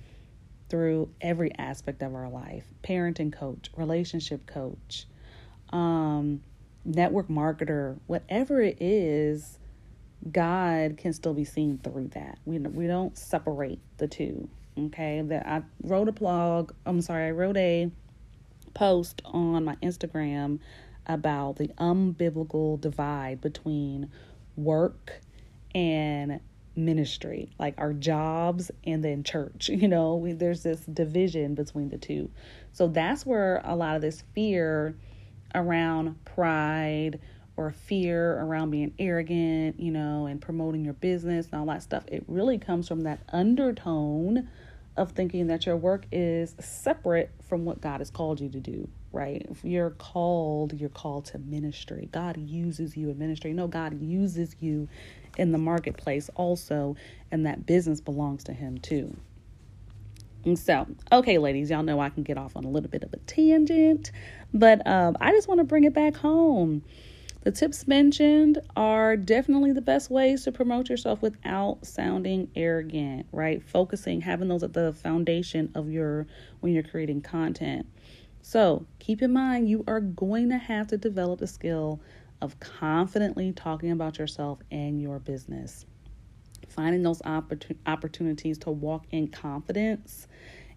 through 0.69 1.09
every 1.21 1.53
aspect 1.59 2.03
of 2.03 2.15
our 2.15 2.29
life 2.29 2.65
parenting 2.83 3.33
coach, 3.33 3.71
relationship 3.77 4.47
coach, 4.47 5.07
um, 5.71 6.43
network 6.85 7.29
marketer, 7.29 7.99
whatever 8.07 8.61
it 8.61 8.79
is, 8.81 9.59
God 10.31 10.97
can 10.97 11.13
still 11.13 11.35
be 11.35 11.45
seen 11.45 11.79
through 11.79 12.09
that. 12.09 12.39
We, 12.45 12.59
we 12.59 12.87
don't 12.87 13.17
separate 13.17 13.81
the 13.99 14.09
two 14.09 14.49
okay 14.79 15.23
that 15.23 15.47
i 15.47 15.63
wrote 15.83 16.09
a 16.09 16.13
blog 16.13 16.73
i'm 16.85 17.01
sorry 17.01 17.27
i 17.27 17.31
wrote 17.31 17.57
a 17.57 17.91
post 18.75 19.23
on 19.25 19.65
my 19.65 19.75
instagram 19.77 20.59
about 21.07 21.57
the 21.57 21.69
unbiblical 21.79 22.81
divide 22.81 23.41
between 23.41 24.11
work 24.57 25.21
and 25.75 26.41
ministry 26.77 27.49
like 27.59 27.75
our 27.79 27.93
jobs 27.93 28.71
and 28.85 29.03
then 29.03 29.25
church 29.25 29.69
you 29.73 29.89
know? 29.89 30.17
We, 30.17 30.33
there's 30.33 30.63
this 30.63 30.81
division 30.81 31.55
between 31.55 31.89
the 31.89 31.99
two. 31.99 32.31
So 32.73 32.87
that's 32.89 33.25
where 33.25 33.63
a 33.65 33.75
lot 33.75 33.97
of 33.97 34.03
this 34.03 34.23
fear 34.35 34.97
around 35.55 36.23
pride 36.25 37.19
or 37.57 37.71
fear 37.71 38.39
around 38.41 38.71
being 38.71 38.93
arrogant 38.99 39.81
you 39.81 39.91
know 39.91 40.27
and 40.27 40.43
promoting 40.43 40.85
your 40.85 40.93
business 40.93 41.47
and 41.51 41.61
all 41.61 41.67
that 41.67 41.83
stuff 41.83 42.05
it 42.09 42.23
really 42.27 42.59
comes 42.59 42.87
from 42.87 43.03
that 43.03 43.21
undertone 43.33 44.47
of 44.97 45.13
thinking 45.13 45.49
that 45.49 45.67
your 45.67 45.77
work 45.77 46.07
is 46.13 46.55
separate 46.61 47.31
from 47.49 47.65
what 47.65 47.81
God 47.81 48.01
has 48.01 48.11
called 48.11 48.41
you 48.41 48.49
to 48.51 48.61
do, 48.61 48.89
right? 49.13 49.47
If 49.51 49.65
you're 49.65 49.91
called, 49.91 50.73
you're 50.75 50.89
called 50.89 51.27
to 51.27 51.39
ministry. 51.39 52.09
God 52.13 52.37
uses 52.39 52.97
you 52.97 53.11
in 53.11 53.19
ministry. 53.19 53.53
No, 53.53 53.69
God 53.69 54.01
uses 54.01 54.57
you 54.61 54.89
in 55.37 55.53
the 55.53 55.59
marketplace 55.59 56.31
also, 56.35 56.97
and 57.31 57.47
that 57.47 57.67
business 57.67 58.01
belongs 58.01 58.45
to 58.45 58.53
Him 58.53 58.79
too. 58.79 59.17
And 60.45 60.59
so, 60.59 60.87
okay, 61.13 61.39
ladies, 61.39 61.71
y'all 61.71 61.83
know 61.83 62.01
I 62.01 62.09
can 62.11 62.23
get 62.23 62.39
off 62.39 62.57
on 62.57 62.65
a 62.65 62.69
little 62.69 62.91
bit 62.91 63.03
of 63.03 63.13
a 63.13 63.19
tangent, 63.19 64.13
but 64.55 64.87
um, 64.87 65.17
I 65.21 65.33
just 65.33 65.49
want 65.49 65.59
to 65.59 65.65
bring 65.65 65.85
it 65.85 65.93
back 65.95 66.17
home. 66.17 66.83
The 67.47 67.53
tips 67.53 67.87
mentioned 67.87 68.59
are 68.75 69.17
definitely 69.17 69.71
the 69.71 69.81
best 69.81 70.11
ways 70.11 70.43
to 70.43 70.51
promote 70.51 70.89
yourself 70.89 71.23
without 71.23 71.87
sounding 71.87 72.51
arrogant, 72.57 73.27
right? 73.31 73.63
Focusing, 73.63 74.23
having 74.23 74.49
those 74.49 74.65
at 74.65 74.73
the 74.73 74.93
foundation 74.93 75.71
of 75.77 75.89
your 75.89 76.27
when 76.59 76.73
you're 76.73 76.83
creating 76.83 77.21
content. 77.21 77.87
So, 78.43 78.85
keep 78.99 79.23
in 79.23 79.33
mind 79.33 79.71
you 79.71 79.85
are 79.87 80.01
going 80.01 80.49
to 80.49 80.59
have 80.59 80.89
to 80.89 80.99
develop 80.99 81.39
the 81.39 81.47
skill 81.47 82.01
of 82.43 82.59
confidently 82.59 83.53
talking 83.53 83.93
about 83.93 84.19
yourself 84.19 84.59
and 84.73 85.01
your 85.01 85.21
business. 85.21 85.87
Finding 86.69 87.05
those 87.05 87.23
opportunities 87.23 88.59
to 88.59 88.71
walk 88.71 89.05
in 89.13 89.29
confidence 89.29 90.27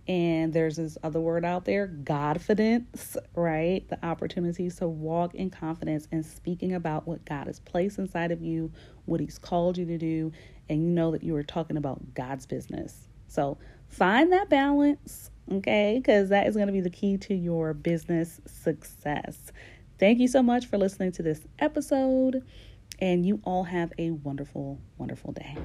and 0.10 0.52
there's 0.54 0.78
this 0.78 0.98
other 1.04 1.22
word 1.22 1.45
out 1.45 1.65
there, 1.65 1.88
Godfidence, 1.88 3.15
right? 3.36 3.88
The 3.89 4.04
opportunities 4.04 4.78
to 4.78 4.88
walk 4.88 5.36
in 5.36 5.52
confidence 5.52 6.08
and 6.12 6.26
speaking 6.26 6.74
about 6.74 7.08
what 7.08 7.24
God 7.26 7.45
has 7.45 7.60
placed 7.60 8.00
inside 8.00 8.32
of 8.32 8.41
you, 8.41 8.72
what 9.06 9.19
He's 9.19 9.38
called 9.38 9.78
you 9.78 9.86
to 9.86 10.00
do, 10.00 10.32
and 10.67 10.84
you 10.84 10.89
know 10.89 11.12
that 11.12 11.22
you 11.22 11.36
are 11.36 11.43
talking 11.43 11.78
about 11.78 12.15
God's 12.15 12.48
business. 12.48 13.08
So 13.28 13.60
find 13.88 14.32
that 14.34 14.50
balance, 14.50 15.30
okay? 15.52 16.00
Because 16.00 16.30
that 16.30 16.48
is 16.48 16.56
going 16.56 16.67
to 16.67 16.74
be 16.74 16.82
the 16.82 16.89
key 16.89 17.17
to 17.19 17.36
your 17.36 17.76
business 17.76 18.41
success. 18.48 19.52
Thank 20.00 20.17
you 20.17 20.28
so 20.28 20.41
much 20.41 20.65
for 20.65 20.80
listening 20.80 21.12
to 21.13 21.22
this 21.22 21.41
episode, 21.60 22.43
and 22.98 23.28
you 23.28 23.41
all 23.43 23.65
have 23.65 23.93
a 24.00 24.10
wonderful, 24.10 24.80
wonderful 24.98 25.34
day. 25.34 25.56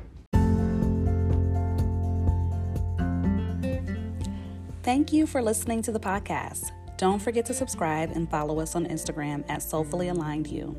Thank 4.85 5.15
you 5.15 5.27
for 5.27 5.41
listening 5.41 5.81
to 5.81 5.93
the 5.93 5.99
podcast. 5.99 6.71
Don't 6.99 7.19
forget 7.19 7.47
to 7.47 7.55
subscribe 7.55 8.11
and 8.11 8.31
follow 8.31 8.61
us 8.61 8.77
on 8.77 8.85
Instagram 8.85 9.43
at 9.49 9.63
Soulfully 9.63 10.09
Aligned 10.09 10.47
You. 10.47 10.77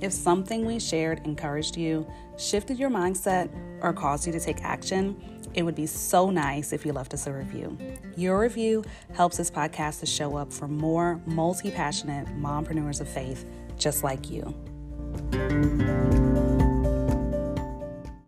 If 0.00 0.10
something 0.14 0.64
we 0.64 0.80
shared 0.80 1.20
encouraged 1.26 1.76
you, 1.76 2.10
shifted 2.38 2.78
your 2.78 2.88
mindset, 2.88 3.50
or 3.82 3.92
caused 3.92 4.26
you 4.26 4.32
to 4.32 4.40
take 4.40 4.64
action, 4.64 5.20
it 5.52 5.64
would 5.64 5.74
be 5.74 5.84
so 5.84 6.30
nice 6.30 6.72
if 6.72 6.86
you 6.86 6.94
left 6.94 7.12
us 7.12 7.26
a 7.26 7.32
review. 7.32 7.76
Your 8.16 8.40
review 8.40 8.84
helps 9.12 9.36
this 9.36 9.50
podcast 9.50 10.00
to 10.00 10.06
show 10.06 10.34
up 10.34 10.50
for 10.50 10.66
more 10.66 11.20
multi 11.26 11.70
passionate 11.70 12.28
mompreneurs 12.28 13.02
of 13.02 13.08
faith 13.08 13.44
just 13.76 14.02
like 14.02 14.30
you. 14.30 14.54